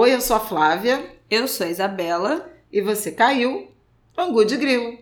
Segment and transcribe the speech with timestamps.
[0.00, 1.04] Oi, eu sou a Flávia.
[1.28, 2.48] Eu sou a Isabela.
[2.72, 3.66] E você caiu.
[4.16, 4.96] Angu de Grilo.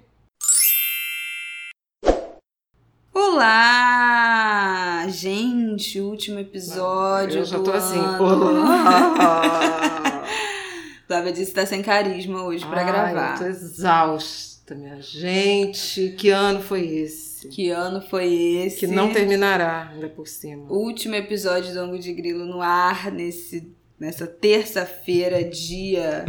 [3.12, 5.06] Olá!
[5.08, 7.40] Gente, último episódio.
[7.40, 7.98] Eu já do tô assim.
[7.98, 8.24] ano.
[8.24, 10.24] Olá!
[11.06, 13.34] Flávia disse que tá sem carisma hoje pra Ai, gravar.
[13.34, 16.14] Eu tô exausta, minha gente.
[16.16, 17.48] Que ano foi esse?
[17.48, 18.78] Que ano foi esse?
[18.78, 20.72] Que não terminará, ainda por cima.
[20.72, 26.24] Último episódio do Ango de Grilo no ar nesse, nessa terça-feira, dia.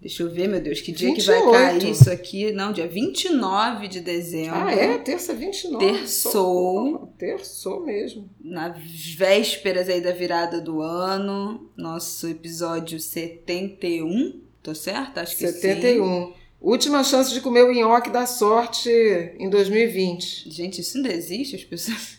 [0.00, 1.52] Deixa eu ver, meu Deus, que dia que vai 28.
[1.52, 2.52] cair isso aqui?
[2.52, 4.54] Não, dia 29 de dezembro.
[4.54, 4.98] Ah, é?
[4.98, 5.84] Terça 29.
[5.84, 7.12] Terçou.
[7.18, 8.28] Terçou mesmo.
[8.40, 8.78] nas
[9.16, 15.18] vésperas aí da virada do ano, nosso episódio 71, tô certo?
[15.18, 15.60] Acho que sim.
[15.60, 16.32] 71.
[16.60, 18.90] Última chance de comer o nhoque da sorte
[19.38, 20.50] em 2020.
[20.50, 21.56] Gente, isso ainda existe?
[21.56, 22.18] As pessoas.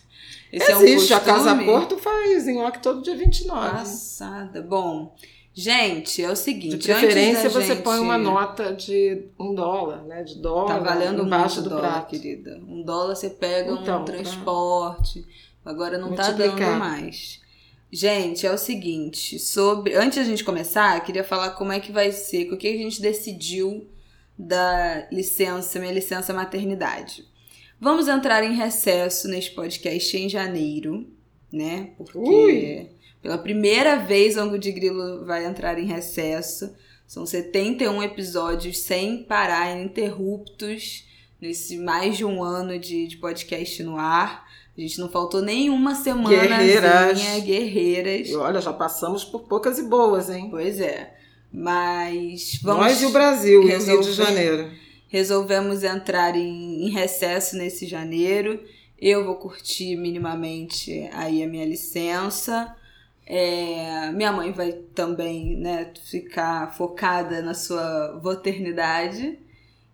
[0.52, 1.54] Esse Existe, é um a Casa?
[1.64, 3.70] Porto faz nhoque todo dia 29.
[3.70, 4.60] Passada.
[4.62, 5.14] Bom,
[5.54, 6.76] gente, é o seguinte.
[6.78, 10.22] De preferência, você gente- põe uma nota de um dólar, né?
[10.24, 12.10] De dólar Tá valendo embaixo do dólar, prato.
[12.10, 12.60] querida.
[12.66, 15.24] Um dólar você pega Então, um pra- transporte.
[15.64, 17.40] Agora não tá dando mais.
[17.92, 19.94] Gente, é o seguinte, sobre.
[19.94, 22.76] Antes da gente começar, eu queria falar como é que vai ser, o que a
[22.76, 23.88] gente decidiu
[24.38, 27.24] da licença, minha licença maternidade.
[27.80, 31.06] Vamos entrar em recesso neste podcast em janeiro,
[31.50, 31.90] né?
[31.96, 32.88] Porque Ui!
[33.22, 36.74] pela primeira vez o Ango de Grilo vai entrar em recesso.
[37.06, 41.04] São 71 episódios sem parar, ininterruptos,
[41.40, 44.46] nesse mais de um ano de, de podcast no ar.
[44.76, 47.20] A gente não faltou nenhuma semana Guerreiras.
[47.42, 48.28] guerreiras.
[48.28, 50.48] E olha, já passamos por poucas e boas, hein?
[50.50, 51.14] Pois é.
[51.52, 54.02] Mas vamos Nós e o Brasil, e o Rio resolver.
[54.02, 54.70] de Janeiro.
[55.10, 58.64] Resolvemos entrar em, em recesso nesse janeiro.
[58.98, 62.74] Eu vou curtir minimamente aí a minha licença.
[63.26, 69.38] É, minha mãe vai também né, ficar focada na sua maternidade.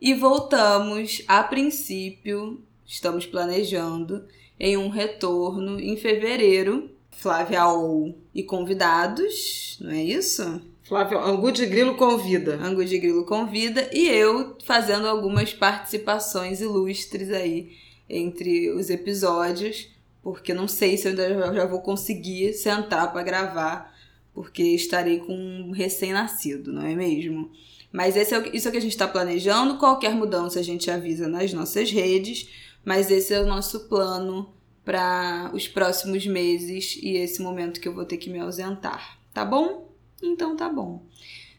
[0.00, 4.27] E voltamos, a princípio, estamos planejando
[4.61, 6.91] em um retorno em fevereiro.
[7.11, 10.61] Flávia ou e convidados, não é isso?
[10.86, 12.57] Flávio, Angu de Grilo convida.
[12.63, 17.73] Angu de Grilo convida e eu fazendo algumas participações ilustres aí
[18.08, 19.89] entre os episódios,
[20.23, 23.92] porque não sei se eu ainda já- vou conseguir sentar para gravar,
[24.33, 27.51] porque estarei com um recém-nascido, não é mesmo?
[27.91, 29.79] Mas esse é o, isso é o que a gente está planejando.
[29.79, 32.48] Qualquer mudança a gente avisa nas nossas redes,
[32.85, 34.53] mas esse é o nosso plano
[34.85, 39.45] para os próximos meses e esse momento que eu vou ter que me ausentar, tá
[39.45, 39.86] bom?
[40.23, 41.03] Então tá bom.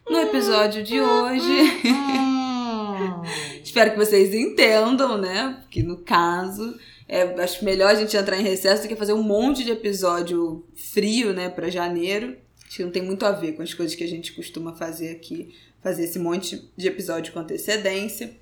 [0.08, 1.42] No episódio de hoje,
[3.62, 5.58] espero que vocês entendam, né?
[5.60, 9.22] Porque no caso, é, acho melhor a gente entrar em recesso do que fazer um
[9.22, 12.36] monte de episódio frio, né, pra janeiro.
[12.66, 15.10] Acho que não tem muito a ver com as coisas que a gente costuma fazer
[15.10, 18.36] aqui, fazer esse monte de episódio com antecedência.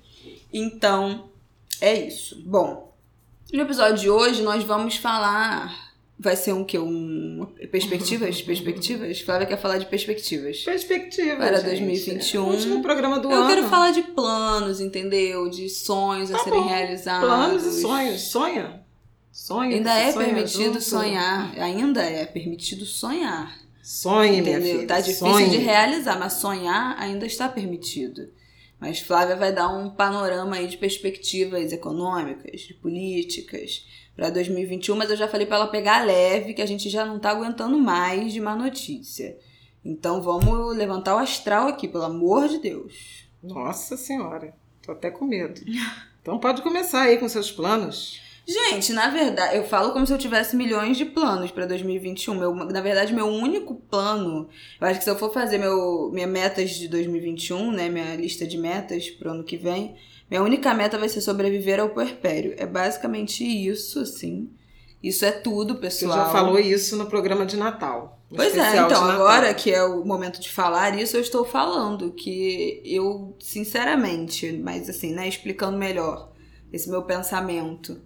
[0.51, 1.29] Então,
[1.79, 2.41] é isso.
[2.45, 2.93] Bom,
[3.53, 5.86] no episódio de hoje nós vamos falar.
[6.19, 6.79] Vai ser um que?
[6.79, 7.45] Um.
[7.71, 8.41] Perspectivas?
[8.43, 9.21] Perspectivas?
[9.21, 10.61] Flávia quer falar de perspectivas.
[10.63, 11.35] Perspectiva.
[11.37, 11.65] Para gente.
[11.67, 12.43] 2021.
[12.43, 13.47] O último programa do Eu ano.
[13.47, 15.47] quero falar de planos, entendeu?
[15.49, 16.67] De sonhos a Tá serem bom.
[16.67, 17.27] realizados.
[17.27, 18.21] Planos e sonhos.
[18.21, 18.81] Sonha.
[19.31, 19.75] Sonha.
[19.75, 20.81] Ainda é sonha permitido junto.
[20.81, 21.53] sonhar.
[21.59, 23.55] Ainda é permitido sonhar.
[23.83, 24.75] Sonhe, minha Entendeu?
[24.77, 24.87] filha.
[24.87, 25.49] Tá difícil sonhe.
[25.51, 28.27] de realizar, mas sonhar ainda está permitido.
[28.79, 35.09] Mas Flávia vai dar um panorama aí de perspectivas econômicas, de políticas para 2021, mas
[35.09, 38.33] eu já falei para ela pegar leve, que a gente já não tá aguentando mais
[38.33, 39.37] de má notícia.
[39.83, 43.27] Então vamos levantar o astral aqui, pelo amor de Deus.
[43.41, 44.53] Nossa senhora.
[44.81, 45.61] Tô até com medo.
[46.21, 48.21] Então pode começar aí com seus planos.
[48.47, 52.33] Gente, na verdade, eu falo como se eu tivesse milhões de planos pra 2021.
[52.33, 54.47] Meu, na verdade, meu único plano,
[54.79, 58.47] eu acho que se eu for fazer meu, minha metas de 2021, né, minha lista
[58.47, 59.95] de metas pro ano que vem,
[60.29, 62.53] minha única meta vai ser sobreviver ao puerpério.
[62.57, 64.49] É basicamente isso, assim.
[65.03, 66.17] Isso é tudo, Você pessoal.
[66.17, 68.17] já falou isso no programa de Natal.
[68.33, 72.81] Pois é, então agora que é o momento de falar isso, eu estou falando que
[72.85, 76.31] eu, sinceramente, mas assim, né, explicando melhor
[76.73, 78.01] esse meu pensamento,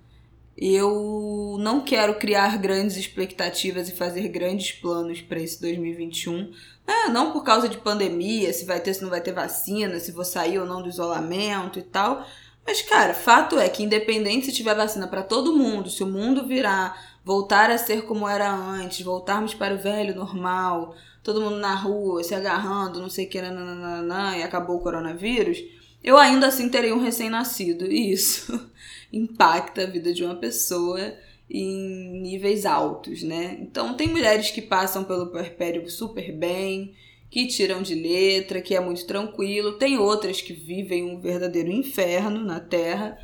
[0.61, 6.51] eu não quero criar grandes expectativas e fazer grandes planos para esse 2021.
[6.85, 10.11] É, não por causa de pandemia, se vai ter, se não vai ter vacina, se
[10.11, 12.23] vou sair ou não do isolamento e tal.
[12.63, 16.45] Mas, cara, fato é que independente se tiver vacina para todo mundo, se o mundo
[16.45, 21.73] virar, voltar a ser como era antes, voltarmos para o velho normal, todo mundo na
[21.73, 25.57] rua, se agarrando, não sei o que, nananana, e acabou o coronavírus,
[26.03, 27.91] eu ainda assim terei um recém-nascido.
[27.91, 28.71] E isso
[29.11, 31.15] impacta a vida de uma pessoa
[31.49, 33.57] em níveis altos, né?
[33.59, 36.93] Então, tem mulheres que passam pelo puerpério super bem,
[37.29, 39.73] que tiram de letra, que é muito tranquilo.
[39.73, 43.17] Tem outras que vivem um verdadeiro inferno na Terra.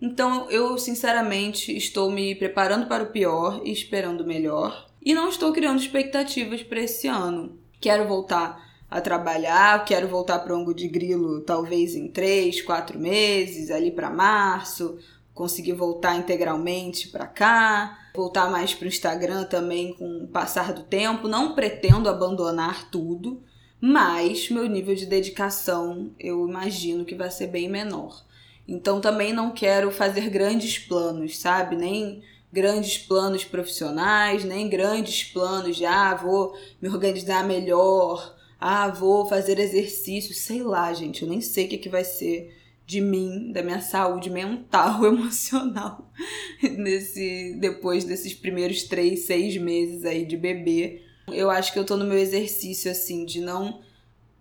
[0.00, 4.88] Então eu, sinceramente, estou me preparando para o pior e esperando o melhor.
[5.04, 7.58] E não estou criando expectativas para esse ano.
[7.80, 12.98] Quero voltar a trabalhar, quero voltar para o Ango de Grilo talvez em três, quatro
[12.98, 14.98] meses, ali para março,
[15.32, 20.82] conseguir voltar integralmente para cá, voltar mais para o Instagram também com o passar do
[20.82, 21.28] tempo.
[21.28, 23.40] Não pretendo abandonar tudo,
[23.80, 28.24] mas meu nível de dedicação eu imagino que vai ser bem menor.
[28.66, 31.76] Então também não quero fazer grandes planos, sabe?
[31.76, 32.22] Nem
[32.52, 39.58] grandes planos profissionais, nem grandes planos de ah, vou me organizar melhor, ah, vou fazer
[39.58, 42.54] exercício, sei lá, gente, eu nem sei o que, que vai ser
[42.86, 46.12] de mim, da minha saúde mental, emocional,
[46.62, 51.02] nesse depois desses primeiros três, seis meses aí de bebê.
[51.32, 53.80] Eu acho que eu tô no meu exercício assim de não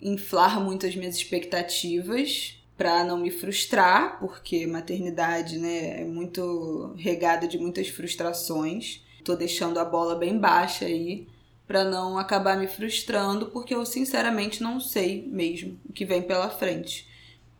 [0.01, 7.47] inflar muito as minhas expectativas para não me frustrar, porque maternidade, né, é muito regada
[7.47, 9.01] de muitas frustrações.
[9.23, 11.27] Tô deixando a bola bem baixa aí
[11.69, 16.49] para não acabar me frustrando, porque eu sinceramente não sei mesmo o que vem pela
[16.49, 17.07] frente.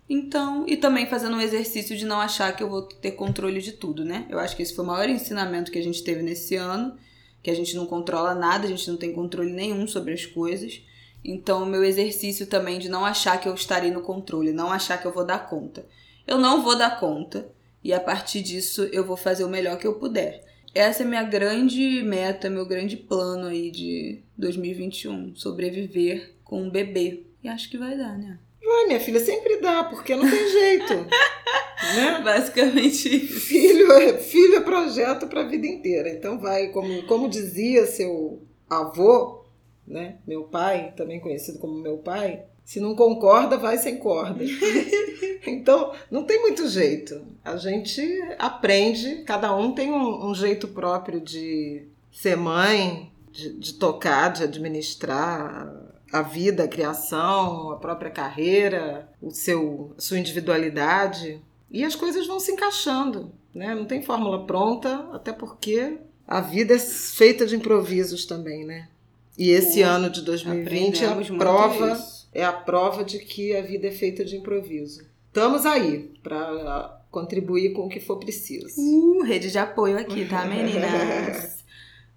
[0.09, 3.73] Então, e também fazendo um exercício de não achar que eu vou ter controle de
[3.73, 4.25] tudo, né?
[4.27, 6.97] Eu acho que esse foi o maior ensinamento que a gente teve nesse ano,
[7.43, 10.81] que a gente não controla nada, a gente não tem controle nenhum sobre as coisas.
[11.23, 14.99] Então, o meu exercício também de não achar que eu estarei no controle, não achar
[14.99, 15.85] que eu vou dar conta.
[16.25, 17.47] Eu não vou dar conta,
[17.83, 20.48] e a partir disso eu vou fazer o melhor que eu puder.
[20.73, 27.23] Essa é minha grande meta, meu grande plano aí de 2021, sobreviver com um bebê.
[27.43, 28.37] E acho que vai dar, né?
[28.63, 30.93] Vai, minha filha, sempre dá, porque não tem jeito.
[31.95, 32.21] né?
[32.23, 33.39] Basicamente isso.
[33.39, 36.09] Filho é, filho é projeto para a vida inteira.
[36.09, 39.43] Então vai, como, como dizia seu avô,
[39.87, 40.17] né?
[40.27, 44.43] Meu pai, também conhecido como meu pai, se não concorda, vai sem corda.
[45.47, 47.19] então, não tem muito jeito.
[47.43, 47.99] A gente
[48.37, 54.43] aprende, cada um tem um, um jeito próprio de ser mãe, de, de tocar, de
[54.43, 55.67] administrar
[56.13, 61.41] a vida, a criação, a própria carreira, o seu, a sua individualidade.
[61.71, 63.73] E as coisas vão se encaixando, né?
[63.73, 68.89] Não tem fórmula pronta, até porque a vida é feita de improvisos também, né?
[69.35, 73.87] E esse ano de 2020 é a prova é a prova de que a vida
[73.87, 75.01] é feita de improviso.
[75.27, 78.67] Estamos aí para contribuir com o que for preciso.
[78.77, 81.59] Uh, rede de apoio aqui, tá, meninas?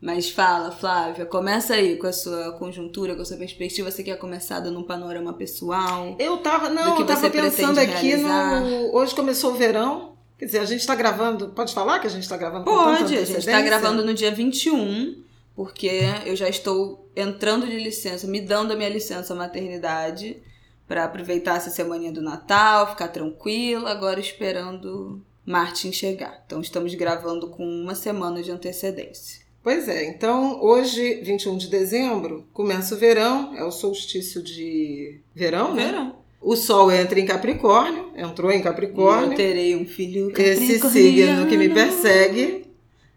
[0.00, 3.88] Mas fala, Flávia, começa aí com a sua conjuntura, com a sua perspectiva.
[3.88, 6.16] Você quer começar dando um panorama pessoal?
[6.18, 8.60] Eu tava, não, eu tava pensando aqui realizar?
[8.62, 8.96] no.
[8.96, 10.14] Hoje começou o verão.
[10.36, 11.50] Quer dizer, a gente está gravando.
[11.50, 15.22] Pode falar que a gente está gravando Pode, a gente está gravando no dia 21,
[15.54, 15.90] porque
[16.24, 20.38] eu já estou entrando de licença, me dando a minha licença maternidade
[20.88, 26.42] para aproveitar essa semana do Natal, ficar tranquila, agora esperando Martin chegar.
[26.46, 29.42] Então estamos gravando com uma semana de antecedência.
[29.62, 35.74] Pois é, então hoje, 21 de dezembro, começa o verão, é o solstício de verão,
[35.74, 35.86] né?
[35.86, 36.22] Verão.
[36.40, 39.30] O Sol entra em Capricórnio, entrou em Capricórnio.
[39.30, 42.66] Eu terei um filho Esse signo que me persegue.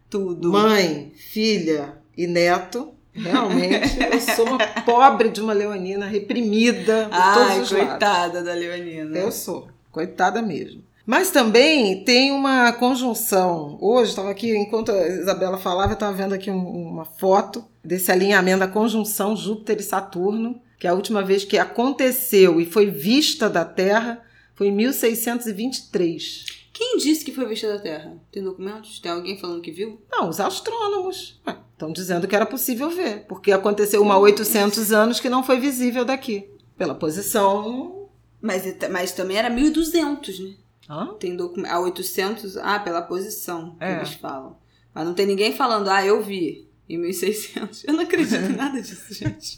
[0.08, 0.52] Tudo.
[0.52, 2.92] Mãe, filha e neto.
[3.14, 8.44] Realmente, eu sou uma pobre de uma leonina reprimida Ai, coitada lados.
[8.44, 9.18] da leonina.
[9.18, 10.84] Eu sou, coitada mesmo.
[11.06, 13.78] Mas também tem uma conjunção.
[13.80, 18.12] Hoje, estava aqui, enquanto a Isabela falava, eu estava vendo aqui um- uma foto desse
[18.12, 23.50] alinhamento da conjunção Júpiter e Saturno, que a última vez que aconteceu e foi vista
[23.50, 24.22] da Terra
[24.56, 26.46] foi em 1623.
[26.74, 28.18] Quem disse que foi vista da Terra?
[28.32, 29.00] Tem documentos?
[29.00, 30.02] Tem alguém falando que viu?
[30.12, 31.40] Não, os astrônomos
[31.76, 36.04] estão dizendo que era possível ver, porque aconteceu uma 800 anos que não foi visível
[36.06, 38.08] daqui, pela posição.
[38.42, 40.54] Mas, mas também era 1200, né?
[40.90, 41.14] Hã?
[41.20, 41.72] Tem documento.
[41.72, 43.98] A 800, ah, pela posição que É.
[43.98, 44.56] eles falam.
[44.94, 46.66] Mas não tem ninguém falando, ah, eu vi.
[46.88, 47.84] Em 1600.
[47.86, 49.58] Eu não acredito em nada disso, gente.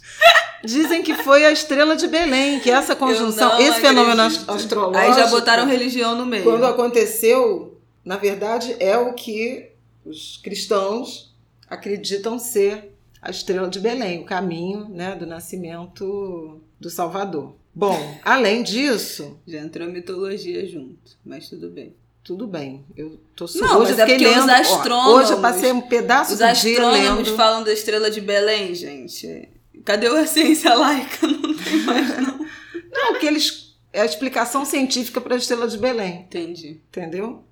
[0.63, 4.49] Dizem que foi a estrela de Belém, que essa conjunção, esse fenômeno acredito.
[4.49, 4.97] ast- astrológico.
[4.97, 6.45] Aí já botaram religião no meio.
[6.45, 9.69] Quando aconteceu, na verdade, é o que
[10.05, 11.26] os cristãos
[11.69, 17.55] acreditam ser a estrela de Belém, o caminho né, do nascimento do Salvador.
[17.73, 21.95] Bom, além disso, Já entrou mitologia junto, mas tudo bem.
[22.23, 22.83] tudo bem.
[22.95, 24.49] Eu tô Não, hoje mas eu é fiquei porque os lendo.
[24.49, 27.35] ó, astrônomos- hoje eu passei um pedaço Os do dia astrônomos lendo.
[27.37, 29.49] falam da estrela de Belém, gente.
[29.85, 31.25] Cadê a ciência laica?
[31.27, 32.45] Não tem mais, não.
[32.91, 36.21] Não, que eles é a explicação científica para a estrela de Belém.
[36.27, 36.81] Entendi.
[36.89, 37.43] Entendeu?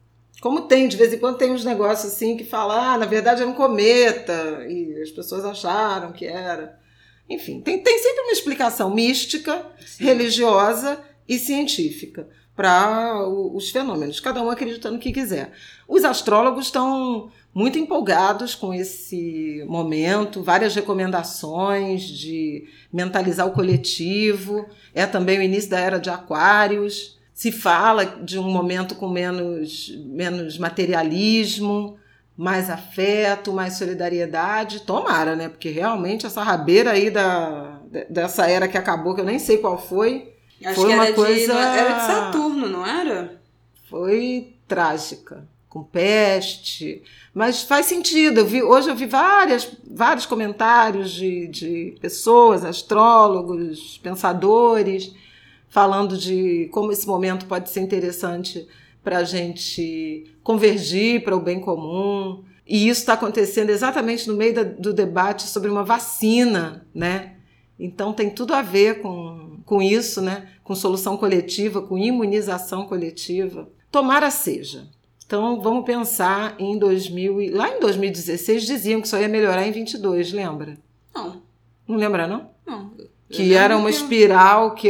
[0.45, 3.41] Como tem, de vez em quando tem uns negócios assim que falam, ah, na verdade
[3.41, 6.79] era um cometa, e as pessoas acharam que era.
[7.27, 10.03] Enfim, tem, tem sempre uma explicação mística, Sim.
[10.03, 15.51] religiosa e científica para os fenômenos, cada um acreditando o que quiser.
[15.87, 24.63] Os astrólogos estão muito empolgados com esse momento, várias recomendações de mentalizar o coletivo.
[24.93, 27.14] É também o início da era de Aquários.
[27.36, 31.98] Se fala de um momento com menos, menos materialismo,
[32.38, 34.80] mais afeto, mais solidariedade.
[34.84, 35.50] Tomara, né?
[35.50, 39.77] Porque realmente essa rabeira aí da, dessa era que acabou, que eu nem sei qual
[39.77, 40.32] foi,
[40.65, 43.39] Acho Foi que uma era, coisa- de, era de Saturno, não era?
[43.89, 47.04] foi trágica, com peste.
[47.34, 48.39] Mas faz sentido.
[48.39, 55.13] Eu vi, hoje eu vi várias, vários comentários de, de pessoas, astrólogos, pensadores,
[55.79, 58.65] falando de como esse momento pode ser interessante
[59.03, 62.46] para a gente convergir para o bem comum.
[62.65, 67.34] E isso está acontecendo exatamente no meio da- do debate sobre uma vacina, né?
[67.77, 70.48] Então tem tudo a ver com, com isso, né?
[70.63, 73.67] Com solução coletiva, com imunização coletiva.
[73.91, 74.88] Tomara seja.
[75.25, 79.72] Então vamos pensar em 2000 e- lá em 2016 diziam que só ia melhorar em
[79.74, 80.77] 22, lembra?
[81.13, 81.41] Não,
[81.86, 82.50] Não lembra não?
[82.65, 82.91] não.
[83.29, 84.88] Que era uma que- espiral que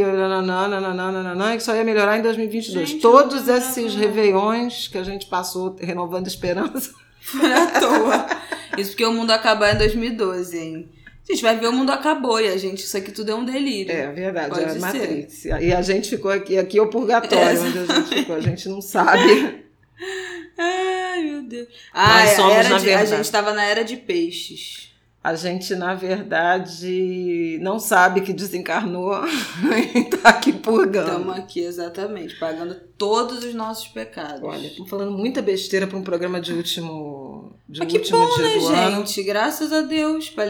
[1.54, 2.90] e que só ia melhorar em 2022.
[2.90, 4.02] Gente, Todos não esses não.
[4.02, 6.92] réveillões que a gente passou renovando esperança.
[7.22, 8.28] Foi à toa.
[8.78, 10.90] Isso porque o mundo acabou em 2012, hein?
[11.28, 13.44] A gente vai ver o mundo acabou e a gente, isso aqui tudo é um
[13.44, 13.92] delírio.
[13.92, 14.80] É verdade, Pode é a ser.
[14.80, 15.46] Matrix.
[15.46, 17.62] E a gente ficou aqui, aqui é o purgatório, É.
[17.62, 19.64] onde a gente ficou, a gente não sabe.
[20.58, 21.68] Ai, meu Deus.
[21.94, 24.92] Ah, Nós é, somos, de- a gente tava na era de peixes.
[25.26, 29.12] A gente, na verdade, não sabe que desencarnou
[29.96, 31.10] e tá aqui purgando.
[31.10, 34.44] Estamos aqui, exatamente, pagando todos os nossos pecados.
[34.44, 38.36] Olha, estamos falando muita besteira para um programa de último, de Mas que último bom,
[38.36, 38.98] dia né, do ano.
[38.98, 39.24] gente?
[39.24, 40.46] Graças a Deus, para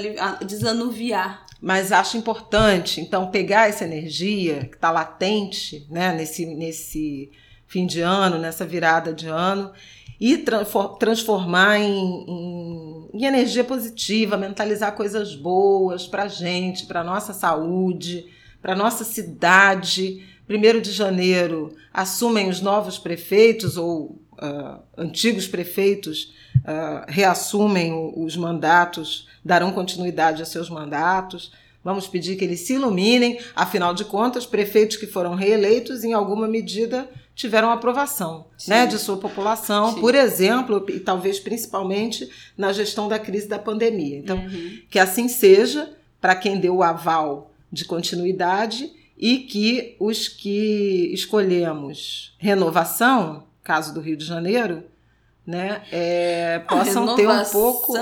[0.46, 1.46] desanuviar.
[1.62, 7.32] Mas acho importante, então, pegar essa energia que está latente né, nesse, nesse
[7.66, 9.72] fim de ano, nessa virada de ano,
[10.20, 17.04] e transfor- transformar em, em- em energia positiva, mentalizar coisas boas para a gente, para
[17.04, 18.26] nossa saúde,
[18.62, 20.26] para nossa cidade.
[20.48, 26.34] Primeiro de janeiro assumem os novos prefeitos ou ah, antigos prefeitos
[26.66, 31.52] ah, reassumem os mandatos, darão continuidade a seus mandatos.
[31.84, 36.48] Vamos pedir que eles se iluminem, afinal de contas, prefeitos que foram reeleitos, em alguma
[36.48, 38.72] medida, tiveram aprovação Sim.
[38.72, 40.00] né, de sua população, Sim.
[40.00, 44.18] por exemplo, e talvez principalmente na gestão da crise da pandemia.
[44.18, 44.80] Então, Uhum.
[44.90, 52.34] que assim seja para quem deu o aval de continuidade e que os que escolhemos
[52.38, 54.84] renovação, caso do Rio de Janeiro,
[55.46, 57.94] né, é, possam ter um pouco.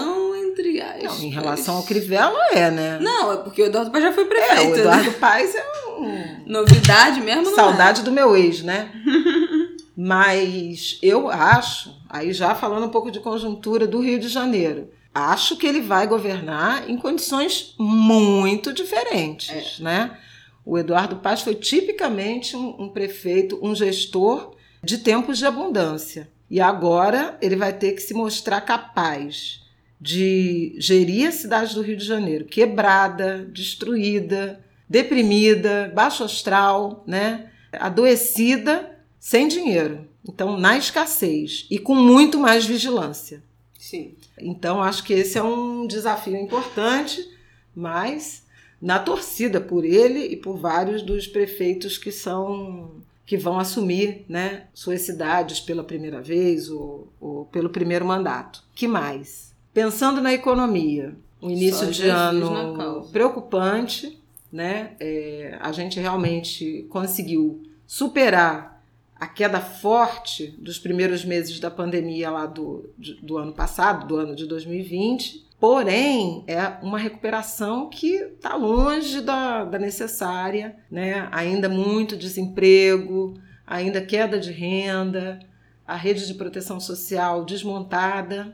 [0.62, 1.04] Entre.
[1.08, 3.00] Não, em relação ao Crivella é, né?
[3.02, 4.62] Não, é porque o Eduardo Paz já foi É, prefeito.
[4.72, 4.80] o né?
[4.80, 5.64] Eduardo Paes é
[5.98, 8.92] um Novidade mesmo não saudade do meu ex, né?
[9.96, 15.56] Mas eu acho, aí já falando um pouco de conjuntura do Rio de Janeiro, acho
[15.56, 20.18] que ele vai governar em condições muito diferentes, né?
[20.66, 26.30] O Eduardo Paz foi tipicamente um, um prefeito, um gestor de tempos de abundância.
[26.50, 29.62] E agora ele vai ter que se mostrar capaz
[30.04, 37.50] de gerir a cidade do Rio de Janeiro quebrada, destruída, deprimida, baixo astral, né?
[37.72, 40.06] adoecida, sem dinheiro.
[40.28, 43.42] Então, na escassez e com muito mais vigilância.
[43.80, 44.14] Sim.
[44.38, 47.26] Então, acho que esse é um desafio importante,
[47.74, 48.44] mas
[48.82, 52.92] na torcida por ele e por vários dos prefeitos que são
[53.26, 58.62] que vão assumir né, suas cidades pela primeira vez ou, ou pelo primeiro mandato.
[58.76, 59.53] Que mais?
[59.74, 64.92] Pensando na economia, um início Só de ano preocupante, né?
[65.00, 68.74] É, a gente realmente conseguiu superar
[69.16, 72.90] a queda forte dos primeiros meses da pandemia lá do,
[73.22, 75.48] do ano passado, do ano de 2020.
[75.60, 81.30] Porém, é uma recuperação que está longe da, da necessária, né?
[81.32, 85.40] ainda muito desemprego, ainda queda de renda,
[85.88, 88.54] a rede de proteção social desmontada.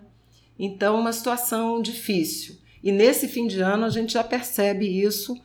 [0.59, 2.55] Então, uma situação difícil.
[2.83, 5.35] E nesse fim de ano a gente já percebe isso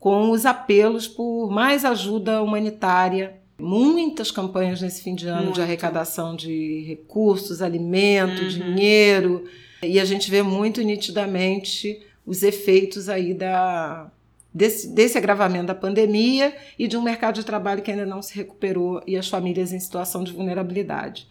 [0.00, 3.36] com os apelos por mais ajuda humanitária.
[3.58, 5.62] Muitas campanhas nesse fim de ano de Muito.
[5.62, 8.48] arrecadação de recursos, alimento, Uhum.
[8.48, 9.44] dinheiro.
[9.82, 14.10] E a gente vê muito nitidamente os efeitos aí da,
[14.52, 18.34] desse, desse agravamento da pandemia e de um mercado de trabalho que ainda não se
[18.34, 21.26] recuperou e as famílias em situação de vulnerabilidade.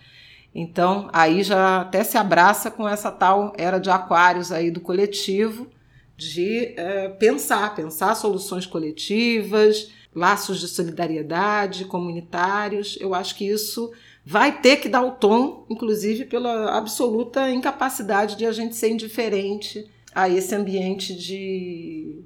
[0.53, 5.67] Então, aí já até se abraça com essa tal era de aquários aí do coletivo,
[6.15, 12.97] de é, pensar, pensar soluções coletivas, laços de solidariedade comunitários.
[13.01, 13.91] Eu acho que isso
[14.23, 19.89] vai ter que dar o tom, inclusive pela absoluta incapacidade de a gente ser indiferente
[20.13, 22.21] a esse ambiente de,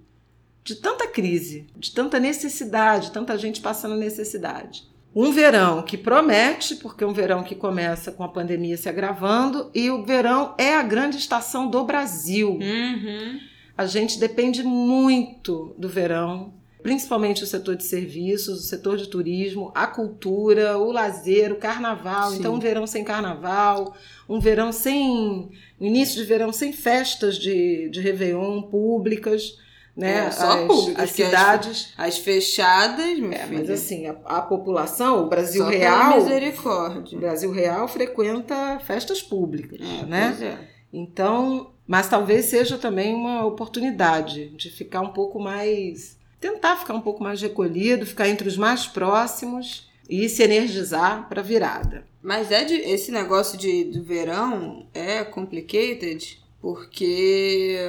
[0.66, 4.86] de tanta crise, de tanta necessidade, tanta gente passando necessidade.
[5.16, 9.72] Um verão que promete, porque é um verão que começa com a pandemia se agravando,
[9.74, 12.52] e o verão é a grande estação do Brasil.
[12.52, 13.40] Uhum.
[13.78, 19.72] A gente depende muito do verão, principalmente o setor de serviços, o setor de turismo,
[19.76, 22.32] a cultura, o lazer, o carnaval.
[22.32, 22.40] Sim.
[22.40, 23.96] Então, um verão sem carnaval,
[24.28, 25.52] um verão sem.
[25.80, 29.58] início de verão sem festas de, de Réveillon públicas.
[29.98, 30.28] Né?
[30.28, 31.94] É, só as, públicas, as porque as- cidades.
[31.98, 33.60] As fechadas, meu É, filho.
[33.60, 36.12] mas assim, a, a população, o Brasil só real.
[36.20, 37.18] O misericórdia.
[37.20, 40.38] Brasil real frequenta festas públicas, É, né?
[40.40, 40.78] é.
[40.94, 46.16] Então, mas talvez seja também uma oportunidade de ficar um pouco mais.
[46.40, 51.42] tentar ficar um pouco mais recolhido, ficar entre os mais próximos e se energizar para
[51.42, 52.06] a virada.
[52.22, 57.80] Mas é de, esse negócio de, do verão é complicated porque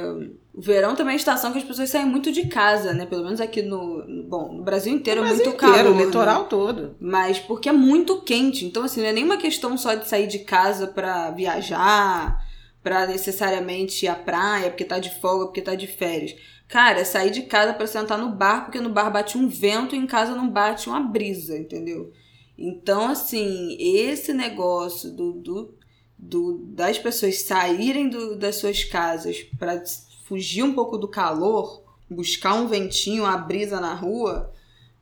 [0.59, 3.05] o verão também é a estação que as pessoas saem muito de casa, né?
[3.05, 4.05] Pelo menos aqui no.
[4.05, 5.91] no- Bom, no Brasil inteiro é Brasil muito inteiro, calor.
[5.93, 6.05] o né?
[6.05, 6.95] litoral todo.
[6.99, 8.65] Mas porque é muito quente.
[8.65, 12.45] Então, assim, não é nenhuma questão só de sair de casa pra viajar,
[12.83, 16.35] pra necessariamente ir à praia, porque tá de folga, porque tá de férias.
[16.67, 19.95] Cara, é sair de casa pra sentar no bar, porque no bar bate um vento
[19.95, 22.11] e em casa não bate uma brisa, entendeu?
[22.57, 25.73] Então, assim, esse negócio do, do,
[26.17, 29.81] do- das pessoas saírem do- das suas casas pra
[30.29, 34.53] fugir um pouco do calor, buscar um ventinho, uma brisa na rua,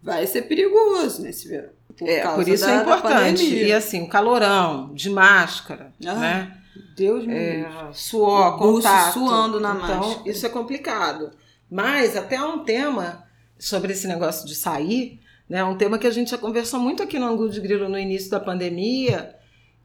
[0.01, 1.69] vai ser perigoso nesse verão.
[1.97, 3.43] Por, É, por isso da- é da importante.
[3.43, 3.67] pandemia.
[3.67, 6.57] E assim, o calorão, de máscara, Ah, né?
[6.95, 9.13] Deus me É, suor, O contato.
[9.13, 10.29] suando na então, máscara.
[10.29, 11.31] isso é complicado.
[11.69, 13.23] Mas até há um tema
[13.59, 15.19] sobre esse negócio de sair,
[15.49, 15.63] né?
[15.63, 18.29] Um tema que a gente já conversou muito aqui no Angu de Grilo no início
[18.29, 19.35] da pandemia,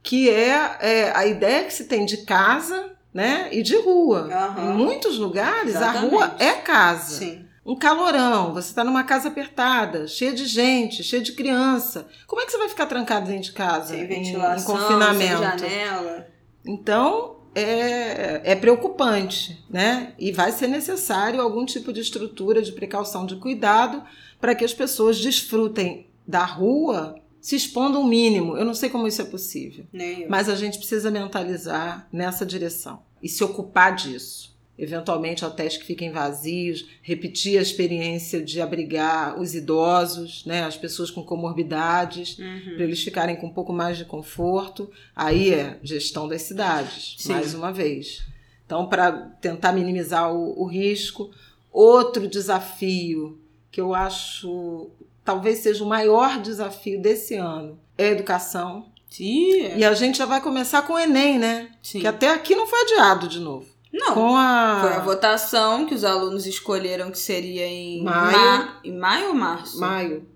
[0.03, 3.49] que é, é a ideia que se tem de casa, né?
[3.51, 4.29] E de rua.
[4.31, 4.73] Aham.
[4.73, 6.11] Em muitos lugares, a Exatamente.
[6.11, 7.17] rua é casa.
[7.19, 7.45] Sim.
[7.65, 12.07] Um calorão, você está numa casa apertada, cheia de gente, cheia de criança.
[12.27, 13.93] Como é que você vai ficar trancado dentro de casa?
[13.93, 15.59] Sem em- ventilação, em confinamento.
[15.61, 16.27] sem janela.
[16.65, 20.13] Então, é, é preocupante, né?
[20.19, 24.03] E vai ser necessário algum tipo de estrutura de precaução, de cuidado,
[24.41, 28.55] para que as pessoas desfrutem da rua se expondo o mínimo.
[28.57, 29.85] Eu não sei como isso é possível,
[30.29, 34.53] mas a gente precisa mentalizar nessa direção e se ocupar disso.
[34.75, 41.11] Eventualmente, hotéis que fiquem vazios, repetir a experiência de abrigar os idosos, né, as pessoas
[41.11, 42.75] com comorbidades, Uhum.
[42.75, 44.89] para eles ficarem com um pouco mais de conforto.
[45.15, 47.33] Aí é gestão das cidades, Sim.
[47.33, 48.23] mais uma vez.
[48.65, 51.29] Então, para tentar minimizar o, o risco.
[51.71, 53.37] Outro desafio
[53.71, 54.89] que eu acho
[55.23, 58.87] talvez seja o maior desafio desse ano é a educação.
[59.09, 59.75] Sim.
[59.77, 61.69] E a gente já vai começar com o Enem, né?
[61.83, 61.99] Sim.
[61.99, 63.67] Que até aqui não foi adiado de novo.
[63.93, 64.13] Não.
[64.15, 64.79] Com a.
[64.81, 68.37] Foi a votação que os alunos escolheram que seria em Maio.
[68.37, 69.79] ma- em maio ou março?
[69.79, 70.27] Maio.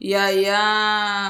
[0.00, 1.28] E aí a,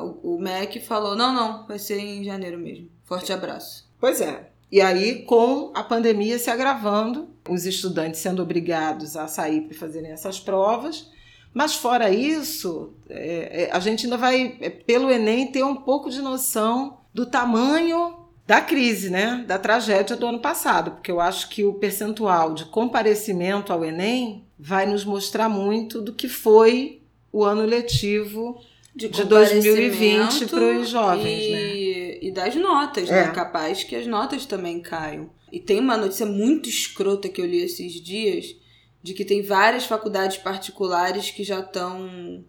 [0.00, 2.88] a- o MEC falou: não, não, vai ser em janeiro mesmo.
[3.04, 3.88] Forte abraço.
[4.00, 4.48] Pois é.
[4.72, 10.12] E aí, com a pandemia se agravando, os estudantes sendo obrigados a sair para fazerem
[10.12, 11.10] essas provas.
[11.52, 16.08] Mas, fora isso, é, é, a gente ainda vai, é, pelo Enem, ter um pouco
[16.10, 19.44] de noção do tamanho da crise, né?
[19.46, 20.92] Da tragédia do ano passado.
[20.92, 26.12] Porque eu acho que o percentual de comparecimento ao Enem vai nos mostrar muito do
[26.12, 27.00] que foi
[27.32, 28.60] o ano letivo
[28.94, 32.18] de 2020 para os jovens, e, né?
[32.22, 33.26] E das notas, É.
[33.26, 33.32] né?
[33.32, 35.30] Capaz que as notas também caiam.
[35.50, 38.54] E tem uma notícia muito escrota que eu li esses dias
[39.02, 42.44] de que tem várias faculdades particulares que já estão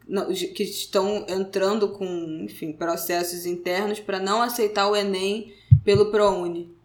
[0.53, 2.05] que estão entrando com,
[2.43, 6.75] enfim, processos internos para não aceitar o ENEM pelo ProUni.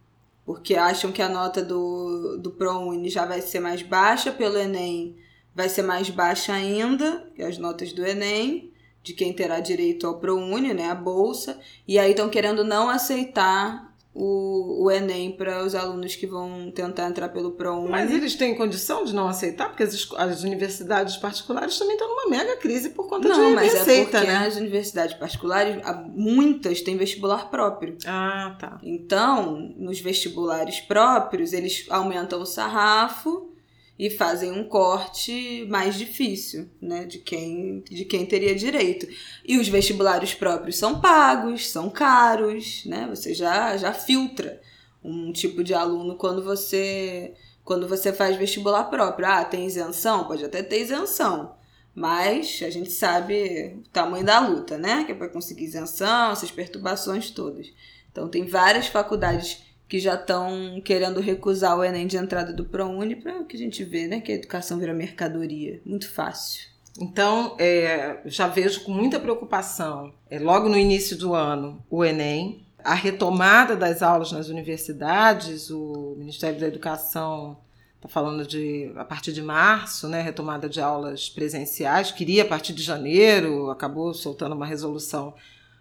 [0.45, 5.17] Porque acham que a nota do, do ProUni já vai ser mais baixa, pelo ENEM
[5.53, 8.71] vai ser mais baixa ainda, que as notas do ENEM,
[9.03, 13.86] de quem terá direito ao ProUni, né, a bolsa, e aí estão querendo não aceitar
[14.19, 17.91] o, o Enem para os alunos que vão tentar entrar pelo ProUni.
[17.91, 22.31] Mas eles têm condição de não aceitar, porque as, as universidades particulares também estão numa
[22.31, 24.47] mega crise por conta não, de mas é receita, porque né?
[24.47, 25.77] as universidades particulares,
[26.15, 27.99] muitas têm vestibular próprio.
[28.07, 28.81] Ah, tá.
[28.83, 33.55] Então, nos vestibulares próprios, eles aumentam o sarrafo
[33.99, 39.07] e fazem um corte mais difícil, né, de quem, de quem teria direito.
[39.45, 43.07] E os vestibulares próprios são pagos, são caros, né?
[43.09, 44.61] Você já já filtra
[45.03, 49.27] um tipo de aluno quando você quando você faz vestibular próprio.
[49.27, 50.27] Ah, tem isenção?
[50.27, 51.57] Pode até ter isenção.
[51.95, 55.05] Mas a gente sabe o tamanho da luta, né?
[55.05, 57.73] Que é para conseguir isenção, essas perturbações todas.
[58.13, 63.17] Então tem várias faculdades que já estão querendo recusar o Enem de entrada do ProUni
[63.17, 64.21] para o que a gente vê, né?
[64.21, 65.81] Que a educação vira mercadoria.
[65.85, 66.69] Muito fácil.
[66.99, 72.67] Então, é, já vejo com muita preocupação, é, logo no início do ano, o Enem,
[72.83, 77.59] a retomada das aulas nas universidades, o Ministério da Educação
[77.97, 82.73] está falando de a partir de março, né, retomada de aulas presenciais, queria a partir
[82.73, 85.35] de janeiro, acabou soltando uma resolução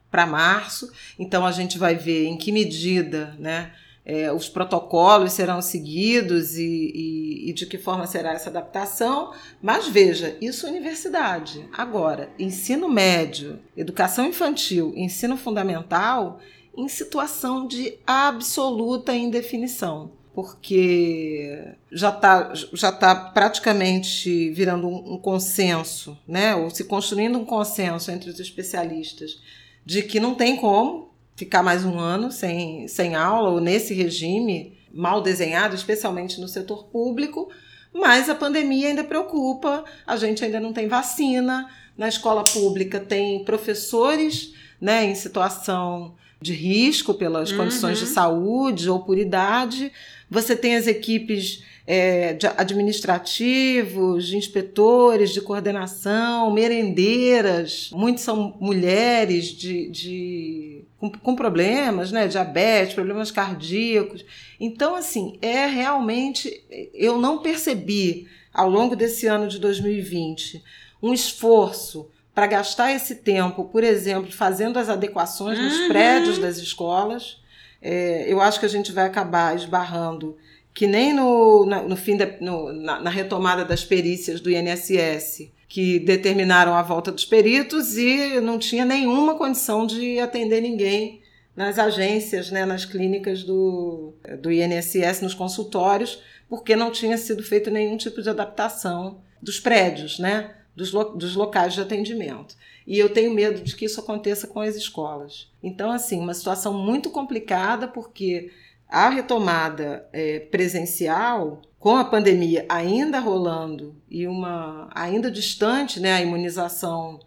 [0.10, 0.92] para março.
[1.20, 3.72] Então a gente vai ver em que medida, né,
[4.06, 9.34] é, os protocolos serão seguidos e, e, e, de que forma será essa adaptação.
[9.60, 11.68] Mas veja, isso é universidade.
[11.74, 16.40] Agora, ensino médio, educação infantil, ensino fundamental,
[16.78, 26.18] em situação de absoluta indefinição porque já está já tá praticamente virando um, um, consenso,
[26.28, 26.54] né?
[26.54, 29.42] ou se construindo um consenso entre os especialistas
[29.86, 34.78] de que não tem como ficar mais um ano sem, sem aula ou nesse regime
[34.92, 37.50] mal desenhado, especialmente no setor público,
[37.94, 43.44] mas a pandemia ainda preocupa, a gente ainda não tem vacina, na escola pública tem
[43.44, 46.16] professores né, em situação
[46.46, 47.58] de risco pelas uhum.
[47.58, 49.92] condições de saúde ou por idade.
[50.30, 57.90] Você tem as equipes é, de administrativos, de inspetores, de coordenação, merendeiras.
[57.92, 62.28] Muitos são mulheres de, de com, com, problemas, né?
[62.28, 64.24] Diabetes, problemas cardíacos.
[64.60, 66.64] Então, assim, é realmente.
[66.94, 70.64] Eu não percebi ao longo desse ano de 2020
[71.02, 75.88] um esforço para gastar esse tempo, por exemplo, fazendo as adequações nos uhum.
[75.88, 77.42] prédios das escolas.
[77.82, 80.38] É, eu acho que a gente vai acabar esbarrando
[80.74, 85.50] que nem no, na, no fim da, no, na, na, retomada das perícias do INSS,
[85.70, 91.22] que determinaram a volta dos peritos e não tinha nenhuma condição de atender ninguém
[91.56, 97.72] nas agências, né, nas clínicas do, do INSS, nos consultórios, porque não tinha sido feito
[97.72, 100.52] nenhum tipo de adaptação dos prédios, né?
[100.76, 102.56] Dos, lo dos locais de atendimento.
[102.86, 105.50] E eu tenho medo de que isso aconteça com as escolas.
[105.64, 108.52] Então, assim, uma situação muito complicada, porque
[108.88, 116.22] a retomada é, presencial, com a pandemia ainda rolando e uma ainda distante, né, a
[116.22, 117.20] imunização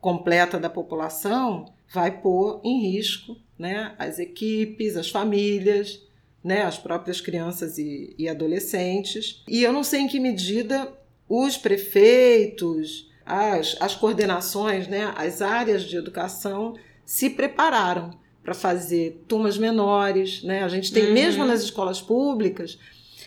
[0.00, 6.02] completa da população, vai pôr em risco né, as equipes, as famílias,
[6.42, 9.42] né, as próprias crianças e, e adolescentes.
[9.48, 10.92] E eu não sei em que medida
[11.28, 18.10] os prefeitos, as, as coordenações, né, as áreas de educação se prepararam
[18.42, 20.42] para fazer turmas menores.
[20.42, 20.62] Né?
[20.62, 21.12] A gente tem, uhum.
[21.12, 22.78] mesmo nas escolas públicas,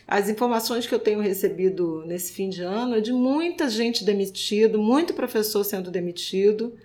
[0.07, 4.81] as informações que eu tenho recebido nesse fim de ano é de muita gente demitido,
[4.81, 6.75] muito professor sendo demitido,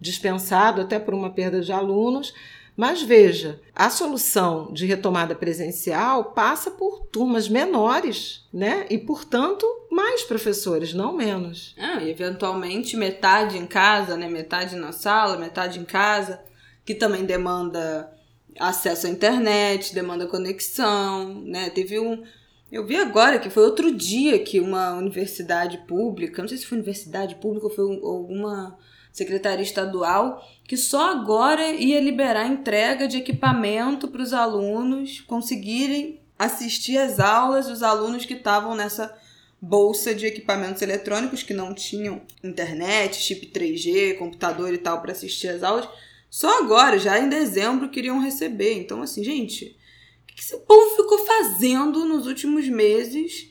[0.00, 2.34] dispensado até por uma perda de alunos,
[2.78, 8.86] mas veja, a solução de retomada presencial passa por turmas menores, né?
[8.88, 11.74] E, portanto, mais professores, não menos.
[11.76, 14.28] Ah, eventualmente metade em casa, né?
[14.28, 16.40] Metade na sala, metade em casa,
[16.84, 18.12] que também demanda
[18.60, 21.70] acesso à internet, demanda conexão, né?
[21.70, 22.22] Teve um.
[22.70, 26.78] Eu vi agora que foi outro dia que uma universidade pública, não sei se foi
[26.78, 28.78] universidade pública ou foi alguma
[29.18, 36.96] secretaria estadual, que só agora ia liberar entrega de equipamento para os alunos conseguirem assistir
[36.96, 39.14] às aulas, os alunos que estavam nessa
[39.60, 45.48] bolsa de equipamentos eletrônicos que não tinham internet, chip 3G, computador e tal para assistir
[45.48, 45.88] às aulas.
[46.30, 48.74] Só agora, já em dezembro, queriam receber.
[48.74, 49.76] Então, assim, gente,
[50.22, 53.48] o que esse povo ficou fazendo nos últimos meses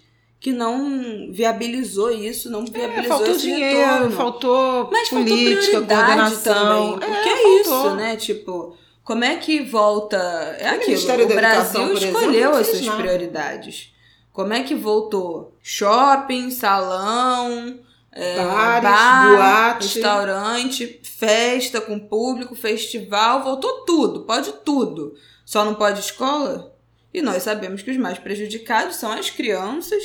[0.47, 4.11] que não viabilizou isso, não é, viabilizou é, faltou dinheiro, retorno.
[4.15, 6.93] faltou Mas política, faltou coordenação.
[6.93, 8.15] Também, porque é, é isso, né?
[8.15, 10.15] Tipo, como é que volta...
[10.57, 13.93] É o aquilo, o Brasil escolheu exemplo, essas prioridades.
[14.31, 15.53] Como é que voltou?
[15.61, 17.79] Shopping, salão,
[18.13, 19.95] é, Bares, bar, boate.
[19.95, 25.13] restaurante, festa com público, festival, voltou tudo, pode tudo.
[25.43, 26.73] Só não pode escola?
[27.13, 30.01] E nós sabemos que os mais prejudicados são as crianças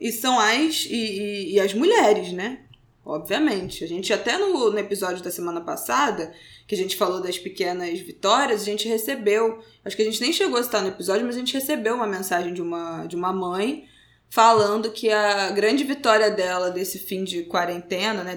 [0.00, 2.60] e são as e, e, e, as mulheres, né?
[3.04, 3.84] Obviamente.
[3.84, 6.32] A gente até no, no episódio da semana passada,
[6.66, 9.62] que a gente falou das pequenas vitórias, a gente recebeu.
[9.84, 12.06] Acho que a gente nem chegou a citar no episódio, mas a gente recebeu uma
[12.06, 13.84] mensagem de uma, de uma mãe
[14.30, 18.36] falando que a grande vitória dela desse fim de quarentena, né?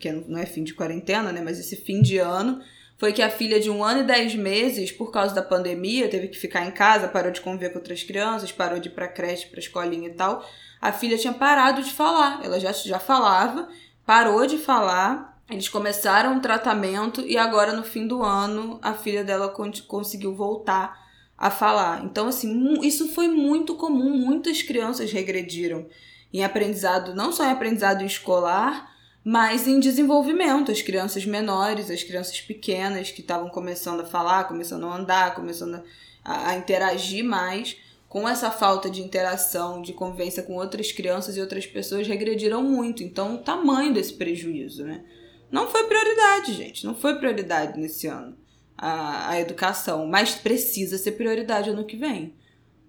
[0.00, 1.42] Que não é fim de quarentena, né?
[1.42, 2.60] Mas esse fim de ano
[3.04, 6.26] foi que a filha de um ano e dez meses, por causa da pandemia, teve
[6.28, 9.46] que ficar em casa, parou de conviver com outras crianças, parou de ir pra creche,
[9.48, 10.42] pra escolinha e tal.
[10.80, 12.40] A filha tinha parado de falar.
[12.42, 13.68] Ela já, já falava,
[14.06, 15.38] parou de falar.
[15.50, 20.34] Eles começaram um tratamento e agora, no fim do ano, a filha dela con conseguiu
[20.34, 20.98] voltar
[21.36, 22.02] a falar.
[22.04, 24.16] Então, assim, isso foi muito comum.
[24.16, 25.86] Muitas crianças regrediram
[26.32, 28.93] em aprendizado, não só em aprendizado escolar,
[29.24, 34.84] mas em desenvolvimento, as crianças menores, as crianças pequenas que estavam começando a falar, começando
[34.84, 35.82] a andar, começando
[36.22, 41.40] a, a, interagir mais, com essa falta de interação, de convivência com outras crianças e
[41.40, 43.02] outras pessoas, regrediram muito.
[43.02, 45.02] Então, o tamanho desse prejuízo, né?
[45.50, 48.36] Não foi prioridade, gente, não foi prioridade nesse ano
[48.76, 52.34] a, a educação, mas precisa ser prioridade ano que vem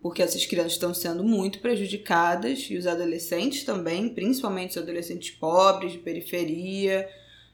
[0.06, 5.94] porque essas crianças estão sendo muito prejudicadas e os adolescentes também, principalmente os adolescentes pobres,
[5.94, 7.10] de periferia,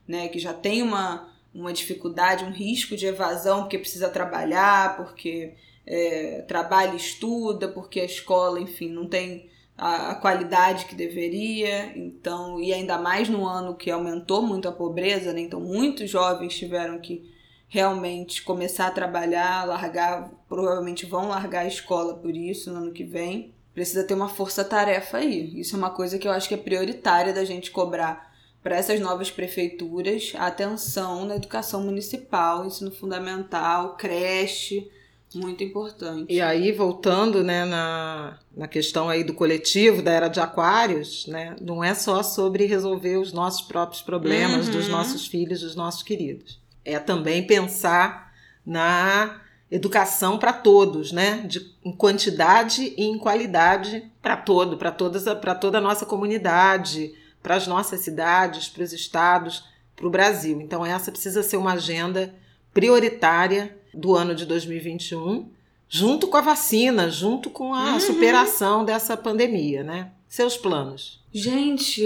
[0.06, 5.54] né, que já tem uma, uma dificuldade, um risco de evasão porque precisa trabalhar, porque
[5.88, 11.98] é, trabalha e estuda, porque a escola, enfim, não tem a, a, qualidade que deveria.
[11.98, 15.40] Então, e ainda mais no ano que aumentou muito a pobreza, né?
[15.40, 17.32] Então, muitos jovens tiveram que
[17.74, 23.06] realmente começar a trabalhar, largar, provavelmente vão largar a escola por isso no ano que
[23.06, 23.54] vem.
[23.74, 25.58] Precisa ter uma força-tarefa aí.
[25.58, 28.30] Isso é uma coisa que eu acho que é prioritária da gente cobrar
[28.62, 34.92] para essas novas prefeituras a atenção na educação municipal, ensino fundamental, creche,
[35.34, 36.26] muito importante.
[36.30, 41.56] E aí, voltando né, na, na questão aí do coletivo, da era de aquários, né,
[41.62, 44.74] não é só sobre resolver os nossos próprios problemas, uhum.
[44.74, 48.34] dos nossos filhos, dos nossos queridos é também pensar
[48.66, 51.46] na educação para todos, né?
[51.48, 57.14] De, em quantidade e em qualidade para todo, para todas, para toda a nossa comunidade,
[57.42, 59.64] para as nossas cidades, para os estados,
[59.96, 60.60] para o Brasil.
[60.62, 62.36] Então essa precisa ser uma agenda
[62.74, 65.50] prioritária do ano de 2021,
[65.88, 68.00] junto com a vacina, junto com a uhum.
[68.00, 70.12] superação dessa pandemia, né?
[70.28, 71.22] Seus planos.
[71.34, 72.04] Gente,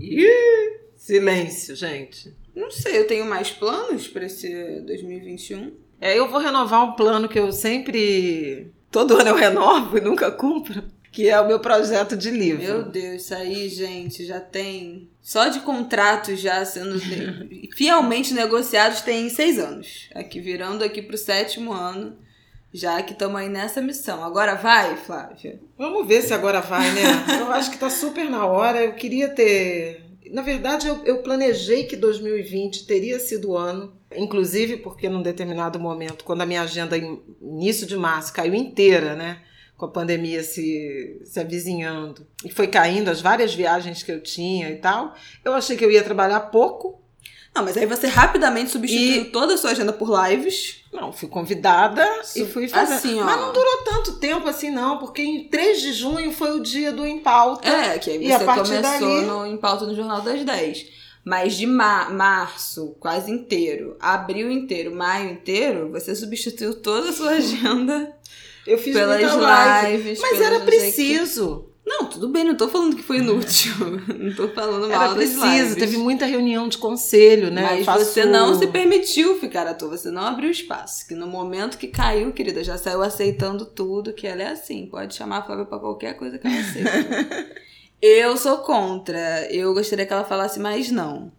[0.00, 2.34] Ih, silêncio, gente.
[2.56, 5.72] Não sei, eu tenho mais planos para esse 2021.
[6.00, 8.72] É, eu vou renovar um plano que eu sempre.
[8.90, 10.82] Todo ano eu renovo e nunca cumpro.
[11.12, 12.62] Que é o meu projeto de livro.
[12.62, 15.08] Meu Deus, isso aí, gente, já tem.
[15.20, 16.98] Só de contratos já sendo
[17.76, 20.08] fielmente negociados tem seis anos.
[20.14, 22.16] Aqui virando aqui pro sétimo ano.
[22.72, 24.22] Já que estamos aí nessa missão.
[24.22, 25.60] Agora vai, Flávia?
[25.78, 27.40] Vamos ver se agora vai, né?
[27.40, 28.84] Eu acho que tá super na hora.
[28.84, 34.78] Eu queria ter na verdade, eu, eu, planejei que 2020 teria sido o ano, inclusive
[34.78, 39.40] porque num determinado momento, quando a minha agenda início de março caiu inteira, né?
[39.76, 44.70] Com a pandemia se, se avizinhando e foi caindo as várias viagens que eu tinha
[44.70, 47.04] e tal, eu achei que eu ia trabalhar pouco
[47.56, 49.24] não, mas aí você rapidamente substituiu e...
[49.30, 50.84] toda a sua agenda por lives.
[50.96, 52.04] Não, fui convidada
[52.34, 52.94] e fui fazer.
[52.94, 53.20] Assim.
[53.20, 56.90] Mas não durou tanto tempo assim, não, porque em 3 de junho foi o dia
[56.90, 57.68] do Empauta.
[57.68, 59.26] É, que aí você começou dali...
[59.26, 60.86] no Empauta no Jornal das 10.
[61.22, 67.32] Mas de ma março, quase inteiro, abril inteiro, maio inteiro, você substituiu toda a sua
[67.36, 68.16] agenda.
[68.66, 70.18] Eu fiz pelas lives.
[70.20, 71.68] Mas era preciso.
[71.86, 73.72] Não, tudo bem, não tô falando que foi inútil.
[74.18, 77.62] não tô falando mal Era preciso, teve muita reunião de conselho, né?
[77.62, 78.06] Mas faço...
[78.06, 81.06] você não se permitiu ficar à toa, você não abriu espaço.
[81.06, 84.86] Que no momento que caiu, querida, já saiu aceitando tudo, que ela é assim.
[84.86, 87.46] Pode chamar a Flávia pra qualquer coisa que ela aceita.
[88.02, 89.46] eu sou contra.
[89.52, 91.30] Eu gostaria que ela falasse mais não.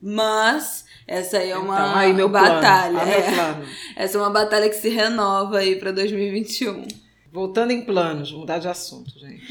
[0.00, 2.98] Mas essa aí é uma então, aí meu batalha.
[2.98, 3.62] É.
[3.96, 7.05] Essa é uma batalha que se renova aí pra 2021.
[7.36, 9.44] Voltando em planos, mudar de assunto, gente.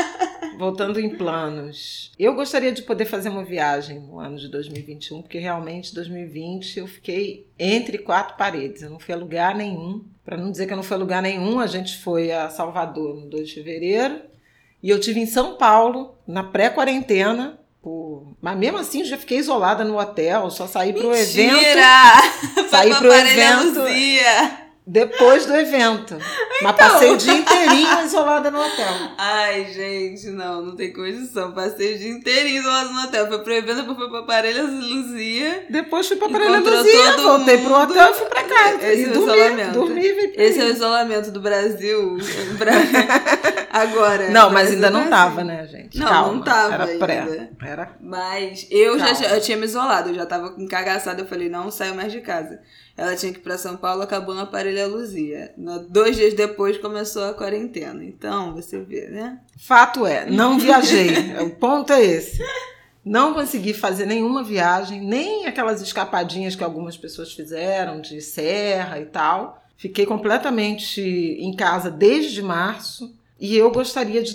[0.58, 2.10] Voltando em planos.
[2.18, 6.86] Eu gostaria de poder fazer uma viagem no ano de 2021, porque realmente 2020 eu
[6.86, 8.80] fiquei entre quatro paredes.
[8.80, 10.02] Eu não fui a lugar nenhum.
[10.24, 13.14] Para não dizer que eu não fui a lugar nenhum, a gente foi a Salvador
[13.14, 14.18] no 2 de fevereiro.
[14.82, 17.60] E eu tive em São Paulo, na pré-quarentena,
[18.40, 21.52] mas mesmo assim já fiquei isolada no hotel, só saí para o evento.
[21.52, 22.70] Mentira!
[22.70, 23.80] Saí para o evento.
[23.80, 24.65] Luzia.
[24.86, 26.14] Depois do evento.
[26.14, 26.18] Então.
[26.62, 28.86] Mas passei o dia inteirinho isolada no hotel.
[29.18, 31.50] Ai, gente, não, não tem condição.
[31.50, 33.26] Passei o dia inteirinho isolada no hotel.
[33.26, 35.66] Foi pro evento, depois fui pra Parelha Luzia.
[35.68, 38.86] Depois fui pra Parelha Luzia, voltei pro hotel e fui pra casa.
[38.86, 39.72] Esse e é o dormi, isolamento.
[39.72, 42.16] Dormi, Esse é o isolamento do Brasil.
[43.72, 44.30] Agora.
[44.30, 45.98] Não, mas ainda não tava, né, gente?
[45.98, 46.32] Não, Calma.
[46.32, 46.74] não tava.
[46.74, 47.06] Era ainda.
[47.06, 47.50] pré.
[47.60, 47.96] Era.
[48.00, 49.14] Mas eu Calma.
[49.14, 51.22] já eu tinha me isolado, eu já tava encagaçada.
[51.22, 52.60] Eu falei, não saio mais de casa.
[52.96, 55.52] Ela tinha que ir para São Paulo, acabou no Aparelho Luzia.
[55.90, 58.02] Dois dias depois começou a quarentena.
[58.02, 59.38] Então, você vê, né?
[59.58, 61.36] Fato é, não viajei.
[61.42, 62.42] o ponto é esse.
[63.04, 69.04] Não consegui fazer nenhuma viagem, nem aquelas escapadinhas que algumas pessoas fizeram de serra e
[69.04, 69.62] tal.
[69.76, 74.34] Fiquei completamente em casa desde março e eu gostaria de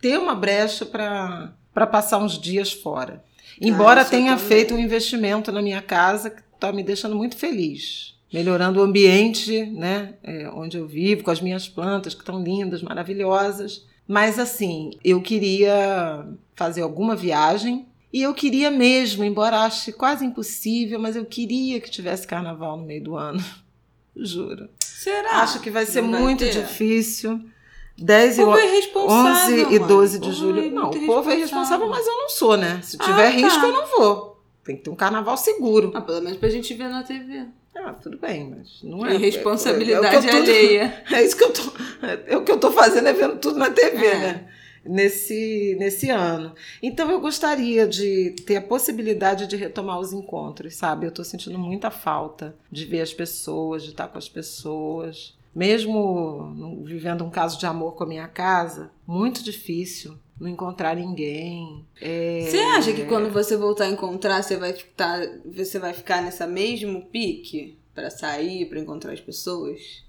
[0.00, 3.24] ter uma brecha para passar uns dias fora.
[3.60, 4.46] Embora Ah, isso eu tenha também.
[4.48, 8.14] feito um investimento na minha casa está me deixando muito feliz.
[8.32, 12.82] Melhorando o ambiente, né, é, onde eu vivo, com as minhas plantas que estão lindas,
[12.82, 13.86] maravilhosas.
[14.06, 20.98] Mas assim, eu queria fazer alguma viagem e eu queria mesmo, embora ache quase impossível,
[20.98, 23.42] mas eu queria que tivesse carnaval no meio do ano.
[24.16, 24.68] Juro.
[24.80, 25.42] Será?
[25.42, 27.40] Acho que vai ser Não muito difícil.
[27.96, 29.54] 10 O e é irresponsável.
[29.54, 29.86] 11 e mano.
[29.88, 30.62] 12 de julho.
[30.66, 32.80] é não, o povo é responsável, mas eu não sou, né?
[32.82, 33.66] Se Ah, tiver risco, tá.
[33.66, 34.37] eu não vou.
[34.68, 35.92] Tem que ter um carnaval seguro.
[35.94, 37.46] Ah, pelo menos pra gente ver na TV.
[37.74, 39.14] Ah, tudo bem, mas não é.
[39.14, 41.04] Irresponsabilidade é, que eu tô- alheia.
[41.10, 41.62] É isso que eu tô.
[42.26, 44.18] É o que eu tô fazendo é vendo tudo na TV, É.
[44.18, 44.48] né?
[44.84, 46.52] Nesse, nesse ano.
[46.82, 51.06] Então eu gostaria de ter a possibilidade de retomar os encontros, sabe?
[51.06, 55.34] Eu tô sentindo muita falta de ver as pessoas, de estar com as pessoas.
[55.54, 61.84] Mesmo vivendo um caso de amor com a minha casa, muito difícil não encontrar ninguém.
[62.00, 66.22] É, Você acha que quando você voltar a encontrar, você vai ficar, você vai ficar
[66.22, 70.06] nessa mesmo pique pra sair, pra encontrar as pessoas?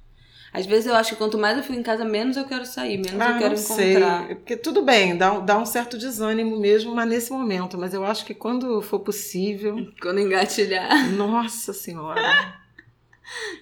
[0.51, 2.97] Às vezes eu acho que quanto mais eu fico em casa, menos eu quero sair,
[2.97, 3.91] menos Ah, eu quero não sei.
[3.91, 4.27] encontrar.
[4.29, 7.77] Porque tudo bem, dá, um- dá um certo desânimo mesmo, mas nesse momento.
[7.77, 9.75] Mas eu acho que quando for possível.
[10.01, 11.11] Quando engatilhar.
[11.11, 12.58] Nossa Senhora!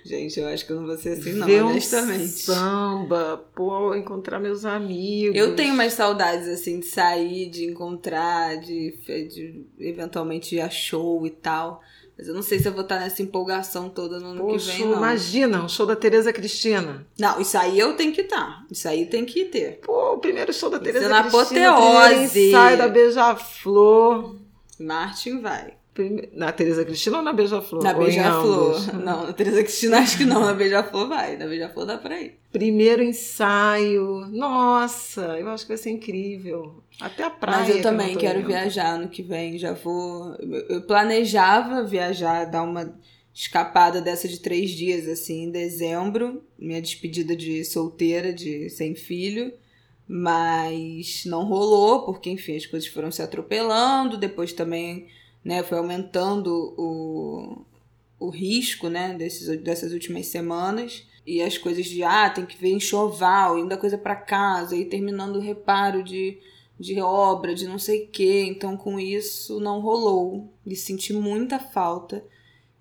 [0.03, 2.27] Gente, eu acho que eu não vou ser assim, não, ver um honestamente.
[2.27, 5.35] samba, pô, encontrar meus amigos.
[5.35, 11.25] Eu tenho mais saudades, assim, de sair, de encontrar, de, de eventualmente ir a show
[11.25, 11.81] e tal.
[12.17, 14.87] Mas eu não sei se eu vou estar nessa empolgação toda no ano que vem,
[14.87, 14.97] não.
[14.97, 17.05] imagina, um show da Tereza Cristina.
[17.19, 18.65] Não, isso aí eu tenho que estar.
[18.71, 19.79] Isso aí tem que ter.
[19.81, 21.69] Pô, o primeiro show da Tereza é na Cristina.
[21.69, 22.47] apoteose.
[22.47, 24.35] ensaio da Beija-Flor.
[24.79, 25.75] Martin vai.
[26.33, 27.83] Na Tereza Cristina ou na Beija-Flor?
[27.83, 28.95] Na Beija-Flor.
[29.03, 30.41] Não, na Teresa Cristina acho que não.
[30.45, 31.37] Na Beija-Flor vai.
[31.37, 32.37] Na Beija-Flor dá pra ir.
[32.51, 34.25] Primeiro ensaio.
[34.27, 36.83] Nossa, eu acho que vai ser incrível.
[36.99, 37.59] Até a praia.
[37.59, 39.57] Mas eu que também não tô quero viajar ano que vem.
[39.57, 40.35] Já vou.
[40.39, 42.93] Eu eu planejava viajar, dar uma
[43.33, 46.43] escapada dessa de três dias, assim, em dezembro.
[46.57, 49.53] Minha despedida de solteira, de sem filho.
[50.07, 54.17] Mas não rolou, porque, enfim, as coisas foram se atropelando.
[54.17, 55.07] Depois também,
[55.47, 57.65] né, foi aumentando o,
[58.19, 61.07] o risco, né, desses, dessas últimas semanas.
[61.25, 64.85] E as coisas de, ah, tem que ver enxoval, indo a coisa pra casa, e
[64.85, 66.37] terminando o reparo de
[66.79, 68.45] de obra, de não sei o quê.
[68.47, 70.53] Então, com isso, não rolou.
[70.65, 72.23] Me senti muita falta.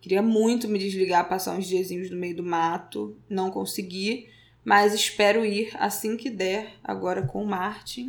[0.01, 3.17] Queria muito me desligar, passar uns diazinhos no meio do mato.
[3.29, 4.29] Não consegui.
[4.65, 8.09] Mas espero ir assim que der, agora com o Martin.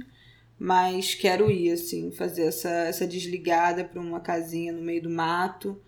[0.60, 5.80] Mas quero ir, assim, fazer essa, essa desligada para uma casinha no meio do mato.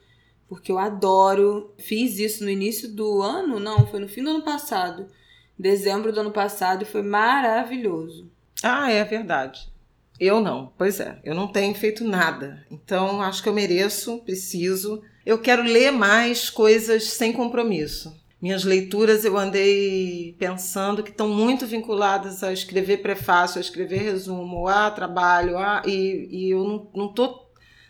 [0.48, 1.74] Porque eu adoro.
[1.78, 3.60] Fiz isso no início do ano?
[3.60, 5.08] Não, foi no fim do ano passado.
[5.58, 8.32] Dezembro do ano passado e foi maravilhoso.
[8.64, 9.70] Ah, é verdade.
[10.20, 12.66] Eu não, pois é, eu não tenho feito nada.
[12.70, 15.02] Então acho que eu mereço, preciso.
[15.26, 18.14] Eu quero ler mais coisas sem compromisso.
[18.42, 24.66] Minhas leituras eu andei pensando que estão muito vinculadas a escrever prefácio, a escrever resumo,
[24.66, 27.48] a trabalho, a, e, e eu não, não, tô,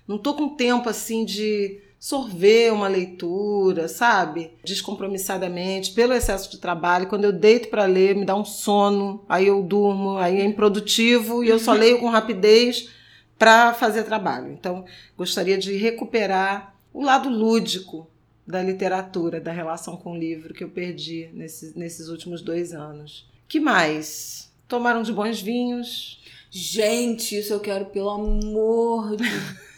[0.07, 4.53] não tô com tempo assim de sorver uma leitura, sabe?
[4.63, 7.07] Descompromissadamente, pelo excesso de trabalho.
[7.07, 11.43] Quando eu deito para ler, me dá um sono, aí eu durmo, aí é improdutivo
[11.43, 12.89] e eu só leio com rapidez
[13.37, 14.51] para fazer trabalho.
[14.51, 14.83] Então,
[15.15, 18.07] gostaria de recuperar o lado lúdico
[18.49, 23.29] da literatura, da relação com o livro que eu perdi nesses, nesses últimos dois anos.
[23.47, 24.51] Que mais?
[24.67, 26.19] Tomaram de bons vinhos?
[26.49, 29.69] Gente, isso eu quero, pelo amor de Deus.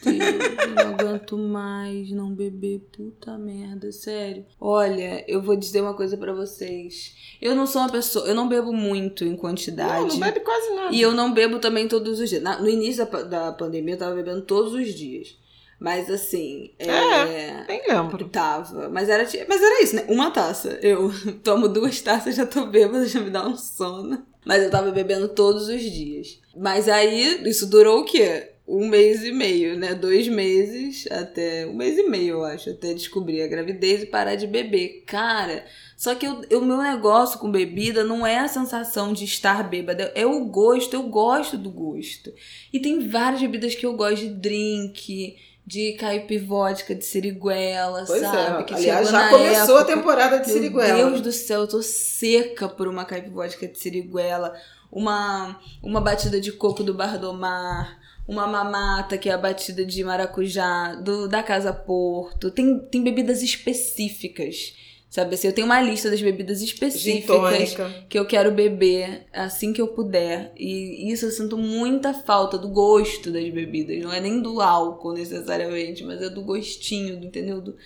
[0.74, 2.80] não aguento mais não beber.
[2.90, 4.46] Puta merda, sério.
[4.58, 7.14] Olha, eu vou dizer uma coisa pra vocês.
[7.42, 8.26] Eu não sou uma pessoa.
[8.26, 10.00] Eu não bebo muito em quantidade.
[10.00, 10.94] Não, não bebe quase nada.
[10.94, 12.42] E eu não bebo também todos os dias.
[12.42, 15.36] No início da, da pandemia eu tava bebendo todos os dias.
[15.82, 16.70] Mas assim.
[16.78, 17.66] É.
[17.66, 18.28] Nem lembro.
[18.28, 18.88] Tava.
[18.88, 20.04] Mas era, mas era isso, né?
[20.08, 20.78] Uma taça.
[20.80, 21.10] Eu
[21.42, 24.24] tomo duas taças, já tô bêbada, já me dá um sono.
[24.44, 26.40] Mas eu tava bebendo todos os dias.
[26.56, 28.50] Mas aí, isso durou o quê?
[28.66, 29.92] Um mês e meio, né?
[29.92, 31.66] Dois meses até.
[31.66, 35.02] Um mês e meio, eu acho, até descobrir a gravidez e parar de beber.
[35.04, 35.64] Cara,
[35.96, 40.24] só que o meu negócio com bebida não é a sensação de estar bêbada, é
[40.24, 40.94] o gosto.
[40.94, 42.32] Eu gosto do gosto.
[42.72, 45.36] E tem várias bebidas que eu gosto de drink,
[45.66, 48.62] de caipivótica, de siriguela, Pois sabe?
[48.62, 48.64] é.
[48.64, 49.96] Que Aliás, já começou a época.
[49.96, 50.96] temporada de Meu Siriguela.
[50.96, 54.54] Deus do céu, eu tô seca por uma caipivótica de siriguela,
[54.90, 60.94] uma, uma batida de coco do Bardomar, uma mamata que é a batida de maracujá,
[60.96, 62.50] do, da Casa Porto.
[62.50, 64.74] Tem, tem bebidas específicas.
[65.12, 67.76] Sabe assim, eu tenho uma lista das bebidas específicas
[68.08, 70.54] que eu quero beber assim que eu puder.
[70.56, 74.02] E isso eu sinto muita falta do gosto das bebidas.
[74.02, 77.60] Não é nem do álcool necessariamente, mas é do gostinho, do, entendeu?
[77.60, 77.76] Do,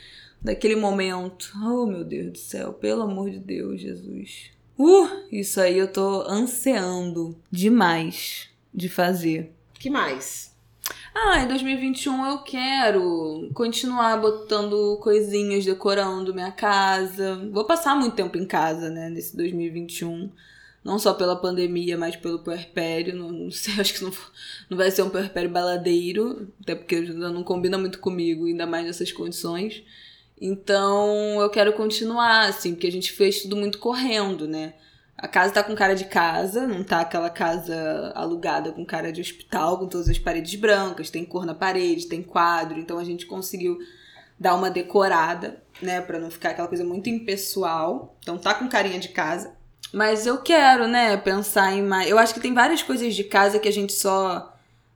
[0.41, 1.51] daquele momento.
[1.57, 4.53] Oh, meu Deus do céu, pelo amor de Deus, Jesus.
[4.79, 9.53] Uh, isso aí eu tô ansiando demais de fazer.
[9.81, 10.55] Que mais?
[11.15, 17.37] Ah, em 2021 eu quero continuar botando coisinhas, decorando minha casa.
[17.51, 20.31] Vou passar muito tempo em casa, né, nesse 2021.
[20.85, 23.17] Não só pela pandemia, mas pelo puerpério.
[23.17, 24.13] Não, não sei, acho que não,
[24.71, 29.11] não vai ser um puerpério baladeiro, até porque não combina muito comigo, ainda mais nessas
[29.11, 29.83] condições.
[30.41, 34.75] Então eu quero continuar, assim, porque a gente fez tudo muito correndo, né?
[35.19, 39.21] A casa tá com cara de casa, não tá aquela casa alugada com cara de
[39.21, 43.25] hospital, com todas as paredes brancas, tem cor na parede, tem quadro, então a gente
[43.25, 43.79] conseguiu
[44.39, 48.15] dar uma decorada, né, para não ficar aquela coisa muito impessoal.
[48.21, 49.55] Então tá com carinha de casa.
[49.93, 52.11] Mas eu quero, né, pensar em mais.
[52.11, 54.53] Eu acho que tem várias coisas de casa que a gente só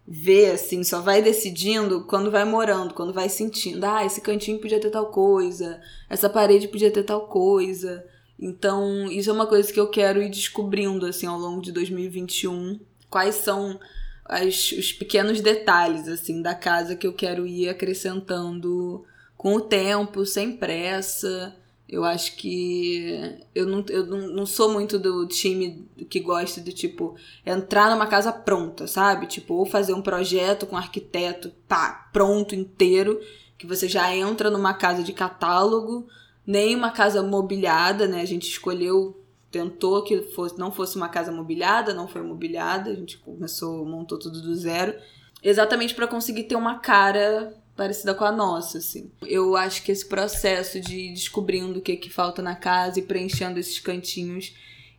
[0.07, 3.85] vê, assim, só vai decidindo quando vai morando, quando vai sentindo.
[3.85, 8.05] Ah, esse cantinho podia ter tal coisa, essa parede podia ter tal coisa.
[8.41, 12.81] Então, isso é uma coisa que eu quero ir descobrindo assim ao longo de 2021.
[13.11, 13.79] Quais são
[14.25, 19.05] as, os pequenos detalhes assim da casa que eu quero ir acrescentando
[19.37, 21.55] com o tempo, sem pressa.
[21.89, 26.73] Eu acho que eu não, eu não, não sou muito do time que gosta de,
[26.73, 29.27] tipo, entrar numa casa pronta, sabe?
[29.27, 33.21] Tipo, ou fazer um projeto com um arquiteto, pá, pronto, inteiro,
[33.59, 36.07] que você já entra numa casa de catálogo
[36.51, 38.21] nem uma casa mobiliada, né?
[38.21, 39.23] A gente escolheu,
[39.53, 44.19] tentou que fosse, não fosse uma casa mobiliada, não foi mobiliada, a gente começou, montou
[44.19, 44.95] tudo do zero,
[45.43, 49.13] exatamente para conseguir ter uma cara parecida com a nossa, assim.
[49.23, 53.61] Eu acho que esse processo de descobrindo o que que falta na casa e preenchendo
[53.61, 54.53] esses cantinhos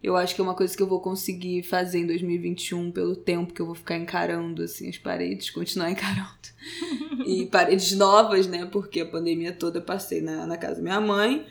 [0.03, 3.53] eu acho que é uma coisa que eu vou conseguir fazer em 2021 pelo tempo
[3.53, 6.40] que eu vou ficar encarando assim as paredes, continuar encarando.
[7.25, 8.67] E paredes novas, né?
[8.71, 11.45] Porque a pandemia toda eu passei na, na casa da minha mãe.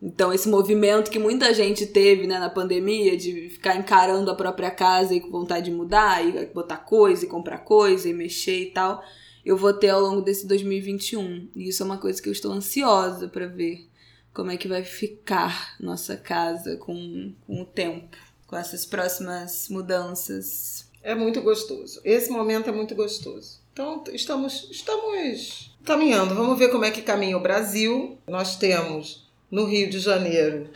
[0.00, 4.70] Então, esse movimento que muita gente teve né, na pandemia de ficar encarando a própria
[4.70, 8.70] casa e com vontade de mudar, e botar coisa, e comprar coisa, e mexer e
[8.70, 9.02] tal,
[9.44, 11.48] eu vou ter ao longo desse 2021.
[11.56, 13.88] E isso é uma coisa que eu estou ansiosa para ver
[14.34, 20.90] como é que vai ficar nossa casa com, com o tempo, com essas próximas mudanças.
[21.02, 22.00] É muito gostoso.
[22.04, 23.55] Esse momento é muito gostoso.
[23.76, 26.34] Então, estamos, estamos caminhando.
[26.34, 28.16] Vamos ver como é que caminha o Brasil.
[28.26, 30.70] Nós temos no Rio de Janeiro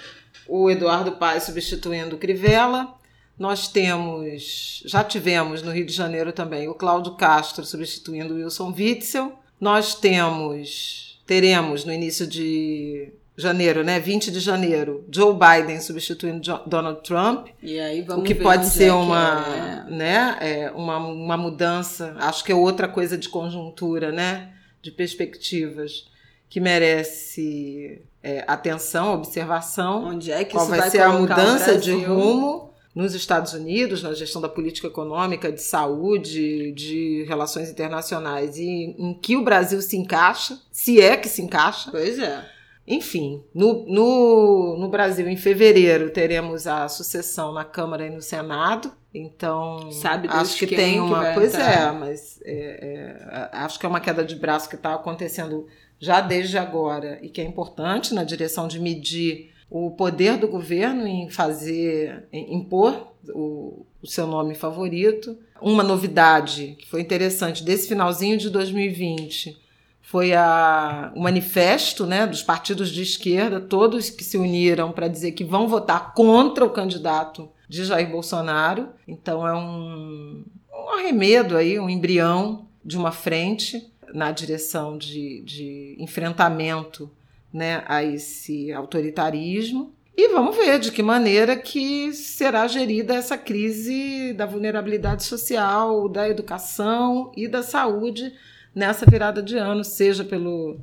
[0.46, 2.94] o Eduardo Paes substituindo o Crivella.
[3.38, 8.70] Nós temos, já tivemos no Rio de Janeiro também o Cláudio Castro substituindo o Wilson
[8.70, 9.32] Witzel.
[9.58, 13.98] Nós temos, teremos no início de janeiro, né?
[13.98, 17.48] 20 de janeiro, Joe Biden substituindo Donald Trump.
[17.62, 19.90] E aí vamos o que pode ser é uma, é.
[19.90, 20.36] né?
[20.40, 22.14] É, uma, uma mudança.
[22.18, 24.52] Acho que é outra coisa de conjuntura, né?
[24.82, 26.08] De perspectivas
[26.48, 30.04] que merece é, atenção, observação.
[30.04, 34.02] Onde é que Qual isso vai, vai ser a mudança de rumo nos Estados Unidos,
[34.02, 39.80] na gestão da política econômica, de saúde, de relações internacionais e em que o Brasil
[39.80, 41.90] se encaixa, se é que se encaixa.
[41.90, 42.44] Pois é.
[42.90, 48.90] Enfim, no, no, no Brasil, em fevereiro, teremos a sucessão na Câmara e no Senado.
[49.14, 51.28] Então, Sabe acho que tem uma.
[51.28, 51.94] Que pois entrar.
[51.94, 55.68] é, mas é, é, acho que é uma queda de braço que está acontecendo
[56.00, 61.06] já desde agora e que é importante na direção de medir o poder do governo
[61.06, 65.38] em fazer, em impor o, o seu nome favorito.
[65.62, 69.69] Uma novidade que foi interessante desse finalzinho de 2020
[70.10, 75.30] foi a, o manifesto né, dos partidos de esquerda, todos que se uniram para dizer
[75.30, 78.88] que vão votar contra o candidato de Jair Bolsonaro.
[79.06, 80.44] Então é um,
[80.74, 87.08] um arremedo aí, um embrião de uma frente na direção de, de enfrentamento
[87.52, 89.94] né, a esse autoritarismo.
[90.16, 96.28] E vamos ver de que maneira que será gerida essa crise da vulnerabilidade social, da
[96.28, 98.32] educação e da saúde
[98.74, 100.78] nessa virada de ano, seja pelo,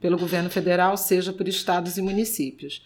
[0.00, 2.82] pelo governo federal, seja por estados e municípios.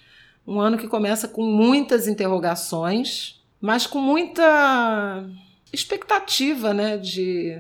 [0.47, 5.25] Um ano que começa com muitas interrogações, mas com muita
[5.73, 7.57] expectativa né, de,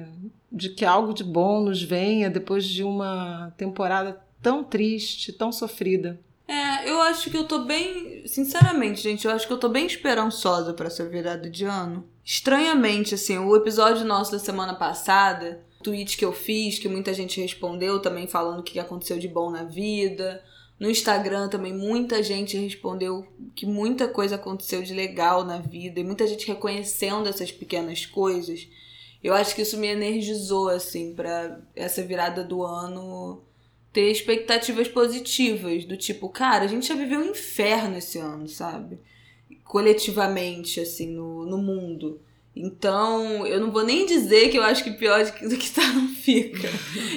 [0.50, 6.18] de que algo de bom nos venha depois de uma temporada tão triste, tão sofrida.
[6.46, 8.26] É, eu acho que eu tô bem.
[8.26, 12.04] Sinceramente, gente, eu acho que eu tô bem esperançosa para essa virada de ano.
[12.24, 17.40] Estranhamente, assim, o episódio nosso da semana passada tweet que eu fiz, que muita gente
[17.40, 20.42] respondeu também falando o que aconteceu de bom na vida.
[20.78, 26.04] No Instagram também muita gente respondeu que muita coisa aconteceu de legal na vida e
[26.04, 28.68] muita gente reconhecendo essas pequenas coisas.
[29.22, 33.42] Eu acho que isso me energizou assim para essa virada do ano
[33.92, 38.98] ter expectativas positivas, do tipo, cara, a gente já viveu um inferno esse ano, sabe?
[39.64, 42.20] Coletivamente, assim, no, no mundo.
[42.54, 46.08] Então, eu não vou nem dizer que eu acho que pior do que tá não
[46.08, 46.68] fica.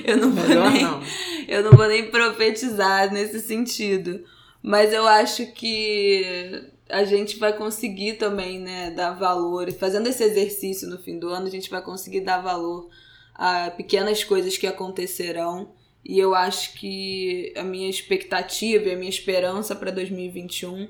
[0.06, 1.04] Eu não vou nem, não.
[1.48, 4.24] eu não vou nem profetizar nesse sentido.
[4.62, 9.72] Mas eu acho que a gente vai conseguir também, né, dar valor.
[9.74, 12.90] Fazendo esse exercício no fim do ano, a gente vai conseguir dar valor
[13.34, 15.70] a pequenas coisas que acontecerão.
[16.04, 20.88] E eu acho que a minha expectativa e a minha esperança para 2021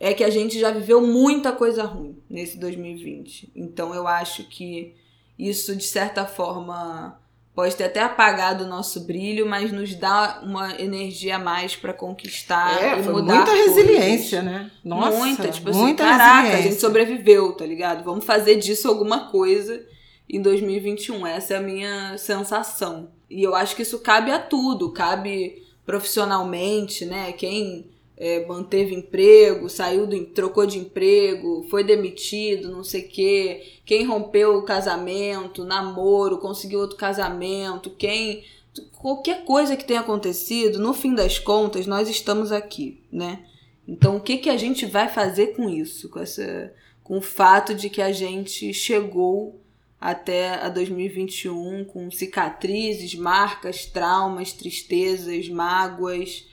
[0.00, 3.52] é que a gente já viveu muita coisa ruim nesse 2020.
[3.54, 4.94] Então eu acho que
[5.38, 7.20] isso, de certa forma,
[7.54, 11.92] pode ter até apagado o nosso brilho, mas nos dá uma energia a mais para
[11.92, 13.36] conquistar é, e foi mudar.
[13.36, 14.70] Muita resiliência, né?
[14.82, 18.02] Nossa, muita, tipo assim, muita caraca, a gente sobreviveu, tá ligado?
[18.02, 19.84] Vamos fazer disso alguma coisa
[20.26, 21.26] em 2021.
[21.26, 23.10] Essa é a minha sensação.
[23.28, 27.32] E eu acho que isso cabe a tudo, cabe profissionalmente, né?
[27.32, 27.90] Quem
[28.20, 33.80] é, manteve emprego, saiu do trocou de emprego, foi demitido, não sei o quê.
[33.86, 38.44] Quem rompeu o casamento, namoro, conseguiu outro casamento, quem
[38.92, 43.46] qualquer coisa que tenha acontecido, no fim das contas, nós estamos aqui, né?
[43.88, 47.74] Então, o que que a gente vai fazer com isso, com essa com o fato
[47.74, 49.60] de que a gente chegou
[49.98, 56.46] até a 2021 com cicatrizes, marcas, traumas, tristezas, mágoas,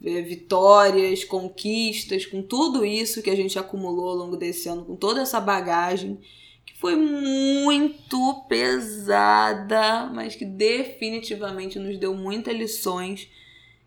[0.00, 5.20] vitórias, conquistas, com tudo isso que a gente acumulou ao longo desse ano, com toda
[5.20, 6.18] essa bagagem
[6.64, 13.22] que foi muito pesada, mas que definitivamente nos deu muitas lições.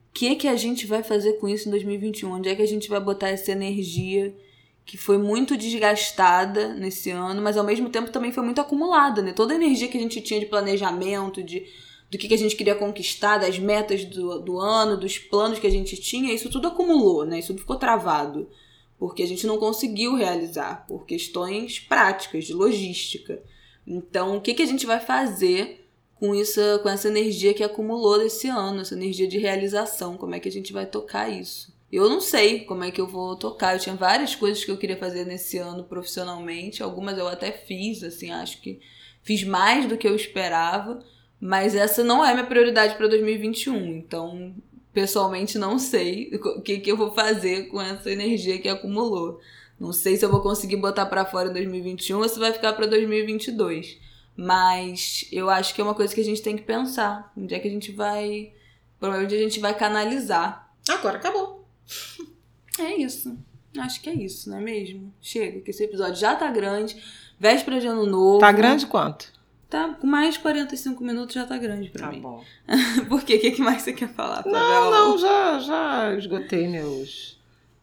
[0.09, 2.31] O que, que a gente vai fazer com isso em 2021?
[2.31, 4.35] Onde é que a gente vai botar essa energia
[4.85, 9.31] que foi muito desgastada nesse ano, mas ao mesmo tempo também foi muito acumulada, né?
[9.31, 11.65] Toda a energia que a gente tinha de planejamento, de
[12.11, 15.65] do que, que a gente queria conquistar, das metas do, do ano, dos planos que
[15.65, 17.39] a gente tinha, isso tudo acumulou, né?
[17.39, 18.49] Isso tudo ficou travado.
[18.99, 23.41] Porque a gente não conseguiu realizar, por questões práticas, de logística.
[23.87, 28.19] Então, o que, que a gente vai fazer com, isso, com essa energia que acumulou
[28.19, 30.17] desse ano, essa energia de realização?
[30.17, 31.73] Como é que a gente vai tocar isso?
[31.89, 33.73] Eu não sei como é que eu vou tocar.
[33.73, 36.83] Eu tinha várias coisas que eu queria fazer nesse ano profissionalmente.
[36.83, 38.81] Algumas eu até fiz, assim, acho que
[39.23, 41.01] fiz mais do que eu esperava.
[41.41, 43.75] Mas essa não é minha prioridade para 2021.
[43.95, 44.53] Então,
[44.93, 49.41] pessoalmente, não sei o que, que eu vou fazer com essa energia que acumulou.
[49.79, 52.73] Não sei se eu vou conseguir botar para fora em 2021 ou se vai ficar
[52.73, 53.97] para 2022.
[54.37, 57.33] Mas eu acho que é uma coisa que a gente tem que pensar.
[57.35, 58.53] Onde é que a gente vai.
[58.99, 60.71] Provavelmente a gente vai canalizar.
[60.87, 61.67] Agora acabou.
[62.79, 63.35] É isso.
[63.79, 65.13] Acho que é isso, não é mesmo?
[65.21, 67.01] Chega, que esse episódio já tá grande.
[67.39, 68.39] Véspera de ano novo.
[68.39, 69.30] Tá grande quanto?
[69.71, 72.21] Tá, com mais 45 minutos já tá grande pra tá mim.
[72.21, 72.43] Tá bom.
[73.07, 73.35] Por quê?
[73.35, 74.43] O que, que mais você quer falar?
[74.45, 77.39] Não, não, já, já esgotei meus.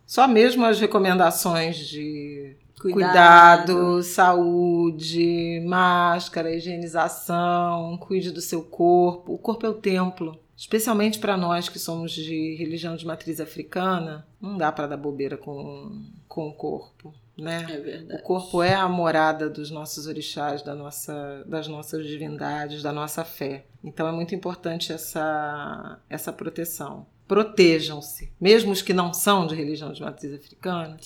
[0.06, 3.72] Só mesmo as recomendações de cuidado.
[3.72, 9.32] cuidado, saúde, máscara, higienização, cuide do seu corpo.
[9.32, 10.38] O corpo é o templo.
[10.54, 15.38] Especialmente para nós que somos de religião de matriz africana, não dá para dar bobeira
[15.38, 17.64] com, com o corpo né?
[17.68, 18.20] É verdade.
[18.20, 23.24] O corpo é a morada dos nossos orixás, da nossa, das nossas divindades, da nossa
[23.24, 23.66] fé.
[23.82, 27.06] Então é muito importante essa, essa proteção.
[27.28, 30.96] Protejam-se, mesmo os que não são de religião de matriz africana,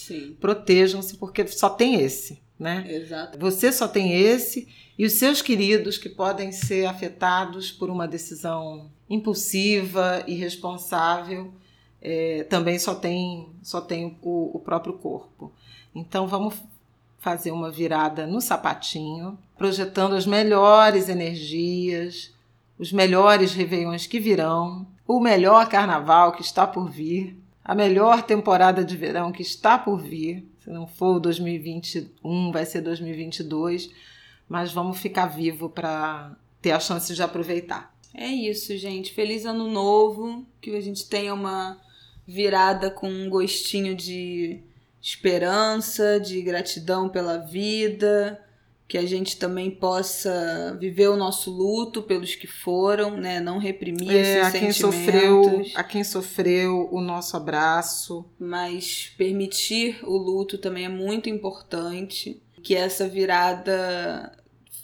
[0.41, 2.87] protejam-se porque só tem esse, né?
[2.89, 3.39] Exato.
[3.39, 8.91] Você só tem esse e os seus queridos que podem ser afetados por uma decisão
[9.11, 11.53] impulsiva, irresponsável,
[12.01, 15.53] é, também só tem, só tem o, o próprio corpo.
[15.95, 16.55] Então vamos
[17.19, 22.35] fazer uma virada no sapatinho, projetando as melhores energias,
[22.79, 28.85] os melhores réveillões que virão, o melhor carnaval que está por vir, a melhor temporada
[28.85, 30.45] de verão que está por vir.
[30.59, 33.91] Se não for 2021, vai ser 2022,
[34.49, 37.95] mas vamos ficar vivo para ter a chance de aproveitar.
[38.15, 39.13] É isso, gente.
[39.13, 41.81] Feliz ano novo, que a gente tenha uma
[42.27, 44.61] virada com um gostinho de
[45.03, 48.41] esperança, de gratidão pela vida,
[48.87, 53.41] que a gente também possa viver o nosso luto pelos que foram, né?
[53.41, 59.99] Não reprimir é, esses a quem sofreu, a quem sofreu o nosso abraço, mas permitir
[60.05, 64.31] o luto também é muito importante, que essa virada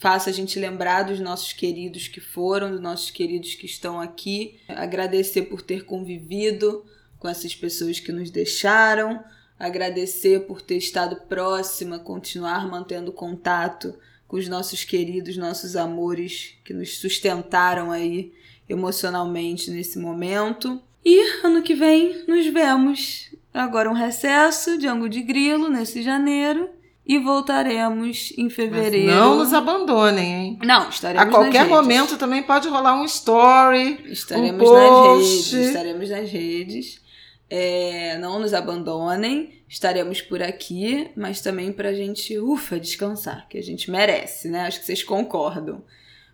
[0.00, 4.58] faça a gente lembrar dos nossos queridos que foram, dos nossos queridos que estão aqui.
[4.68, 6.84] Agradecer por ter convivido
[7.18, 9.22] com essas pessoas que nos deixaram.
[9.58, 13.94] Agradecer por ter estado próxima, continuar mantendo contato
[14.26, 18.32] com os nossos queridos, nossos amores que nos sustentaram aí
[18.68, 20.80] emocionalmente nesse momento.
[21.04, 23.30] E ano que vem nos vemos.
[23.52, 26.68] Agora um recesso de Ango de Grilo nesse janeiro
[27.06, 29.06] e voltaremos em fevereiro.
[29.06, 30.58] Mas não nos abandonem, hein?
[30.62, 33.98] Não, estaremos A qualquer nas momento também pode rolar um story.
[34.10, 35.56] estaremos um nas post.
[35.56, 35.68] redes.
[35.68, 37.07] Estaremos nas redes.
[37.50, 39.62] É, não nos abandonem.
[39.68, 44.62] Estaremos por aqui, mas também pra gente, ufa, descansar, que a gente merece, né?
[44.62, 45.82] Acho que vocês concordam.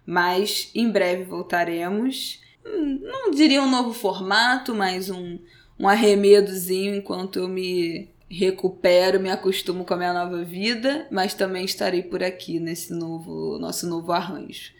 [0.06, 2.40] Mas em breve voltaremos.
[2.64, 5.38] Hum, Não diria um novo formato, mas um,
[5.78, 11.64] um arremedozinho enquanto eu me recupero, me acostumo com a minha nova vida, mas também
[11.64, 14.72] estarei por aqui nesse novo nosso novo arranjo.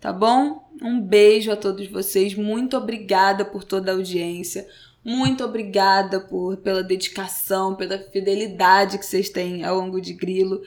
[0.00, 0.68] Tá bom?
[0.82, 2.34] Um beijo a todos vocês.
[2.34, 4.66] Muito obrigada por toda a audiência.
[5.04, 10.62] Muito obrigada por, pela dedicação, pela fidelidade que vocês têm ao longo de Grilo.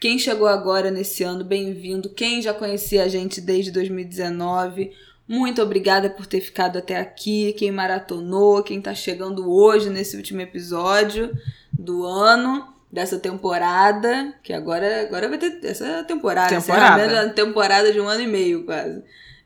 [0.00, 2.08] Quem chegou agora nesse ano, bem-vindo.
[2.10, 4.92] Quem já conhecia a gente desde 2019,
[5.28, 7.52] muito obrigada por ter ficado até aqui.
[7.58, 11.30] Quem maratonou, quem tá chegando hoje nesse último episódio
[11.72, 17.04] do ano, dessa temporada, que agora, agora vai ter essa temporada, Temporada.
[17.04, 19.02] encerramento da temporada de um ano e meio quase.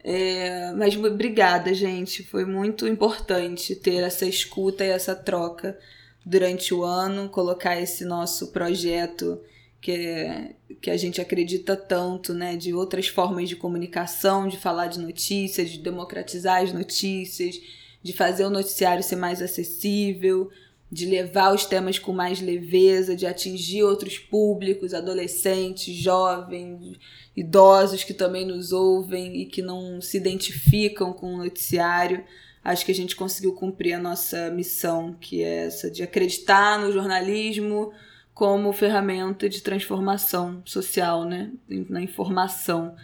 [0.06, 2.22] É, mas obrigada, gente.
[2.22, 5.78] Foi muito importante ter essa escuta e essa troca
[6.24, 9.40] durante o ano, colocar esse nosso projeto
[9.80, 12.56] que, é- que a gente acredita tanto, né?
[12.56, 17.58] De outras formas de comunicação, de falar de notícias, de democratizar as notícias,
[18.02, 20.50] de fazer o noticiário ser mais acessível,
[20.94, 26.96] de levar os temas com mais leveza, de atingir outros públicos, adolescentes, jovens,
[27.36, 32.22] idosos que também nos ouvem e que não se identificam com o noticiário.
[32.62, 36.92] Acho que a gente conseguiu cumprir a nossa missão, que é essa de acreditar no
[36.92, 37.92] jornalismo
[38.32, 41.50] como ferramenta de transformação social, né?
[41.90, 42.94] Na informação.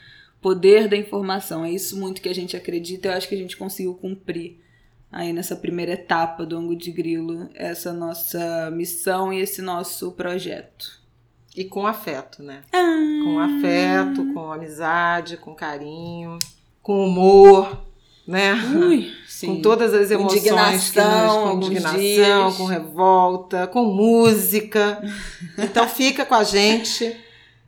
[0.41, 1.65] Poder da informação.
[1.65, 3.09] É isso muito que a gente acredita.
[3.09, 4.61] Eu acho que a gente conseguiu cumprir
[5.13, 11.01] aí nessa primeira etapa do Ango de Grilo essa nossa missão e esse nosso projeto.
[11.57, 12.61] E com afeto, né?
[12.73, 13.23] Ah.
[13.25, 16.39] Com afeto, com amizade, com carinho,
[16.81, 17.85] com humor,
[18.27, 18.55] né?
[18.77, 19.57] Ui, sim.
[19.57, 22.57] Com todas as emoções Indignação, com indignação, dias.
[22.57, 25.03] com revolta, com música.
[25.59, 27.15] Então fica com a gente.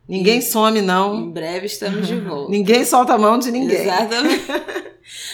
[0.08, 1.14] Ninguém some, não.
[1.20, 2.50] Em breve estamos de volta.
[2.50, 3.82] Ninguém solta a mão de ninguém.
[3.82, 4.44] Exatamente.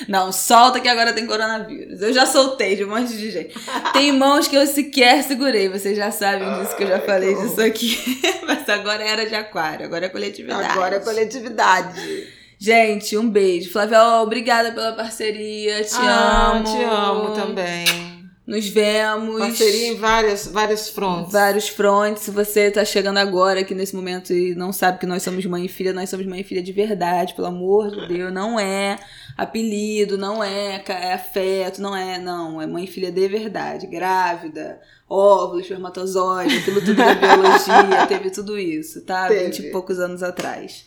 [0.06, 2.00] Não, solta que agora tem coronavírus.
[2.00, 3.54] Eu já soltei de um monte de gente.
[3.92, 5.68] Tem mãos que eu sequer segurei.
[5.68, 8.20] Vocês já sabem disso, que eu já falei disso aqui.
[8.46, 10.68] Mas agora era de aquário, agora é coletividade.
[10.68, 12.26] Agora é coletividade.
[12.58, 13.70] Gente, um beijo.
[13.70, 15.82] Flávia, obrigada pela parceria.
[15.84, 16.64] Te Ah, amo.
[16.64, 18.18] Te amo também.
[18.44, 19.38] Nos vemos.
[19.38, 21.32] Parceria em várias, vários fronts.
[21.32, 22.22] Vários fronts.
[22.22, 25.66] Se você tá chegando agora aqui nesse momento e não sabe que nós somos mãe
[25.66, 28.32] e filha, nós somos mãe e filha de verdade, pelo amor de Deus.
[28.32, 28.98] Não é
[29.38, 32.60] apelido, não é, é afeto, não é, não.
[32.60, 33.86] É mãe e filha de verdade.
[33.86, 39.28] Grávida, óvulos, espermatozoide, aquilo tudo da biologia, teve tudo isso, tá?
[39.28, 40.84] Vinte e poucos anos atrás.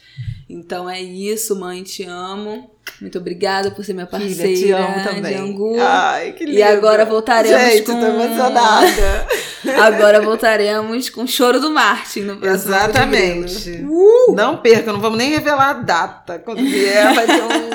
[0.52, 2.70] Então é isso, mãe, te amo.
[3.00, 5.38] Muito obrigada por ser minha parceira Filha, te amo de também.
[5.38, 5.80] Angu.
[5.80, 6.58] Ai, que lindo.
[6.58, 9.28] E agora voltaremos Gente, com- tô emocionada.
[9.80, 13.86] Agora voltaremos com o choro do Martin no próximo Exatamente.
[13.88, 14.34] Uh!
[14.34, 16.40] Não perca, não vamos nem revelar a data.
[16.40, 17.72] Quando vier, vai ter um...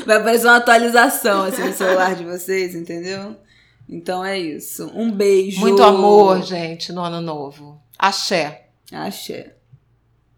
[0.06, 3.36] Vai aparecer uma atualização assim no celular de vocês, entendeu?
[3.86, 4.90] Então é isso.
[4.94, 5.60] Um beijo.
[5.60, 7.78] Muito amor, gente, no ano novo.
[7.98, 8.68] Axé.
[8.90, 9.52] Axé.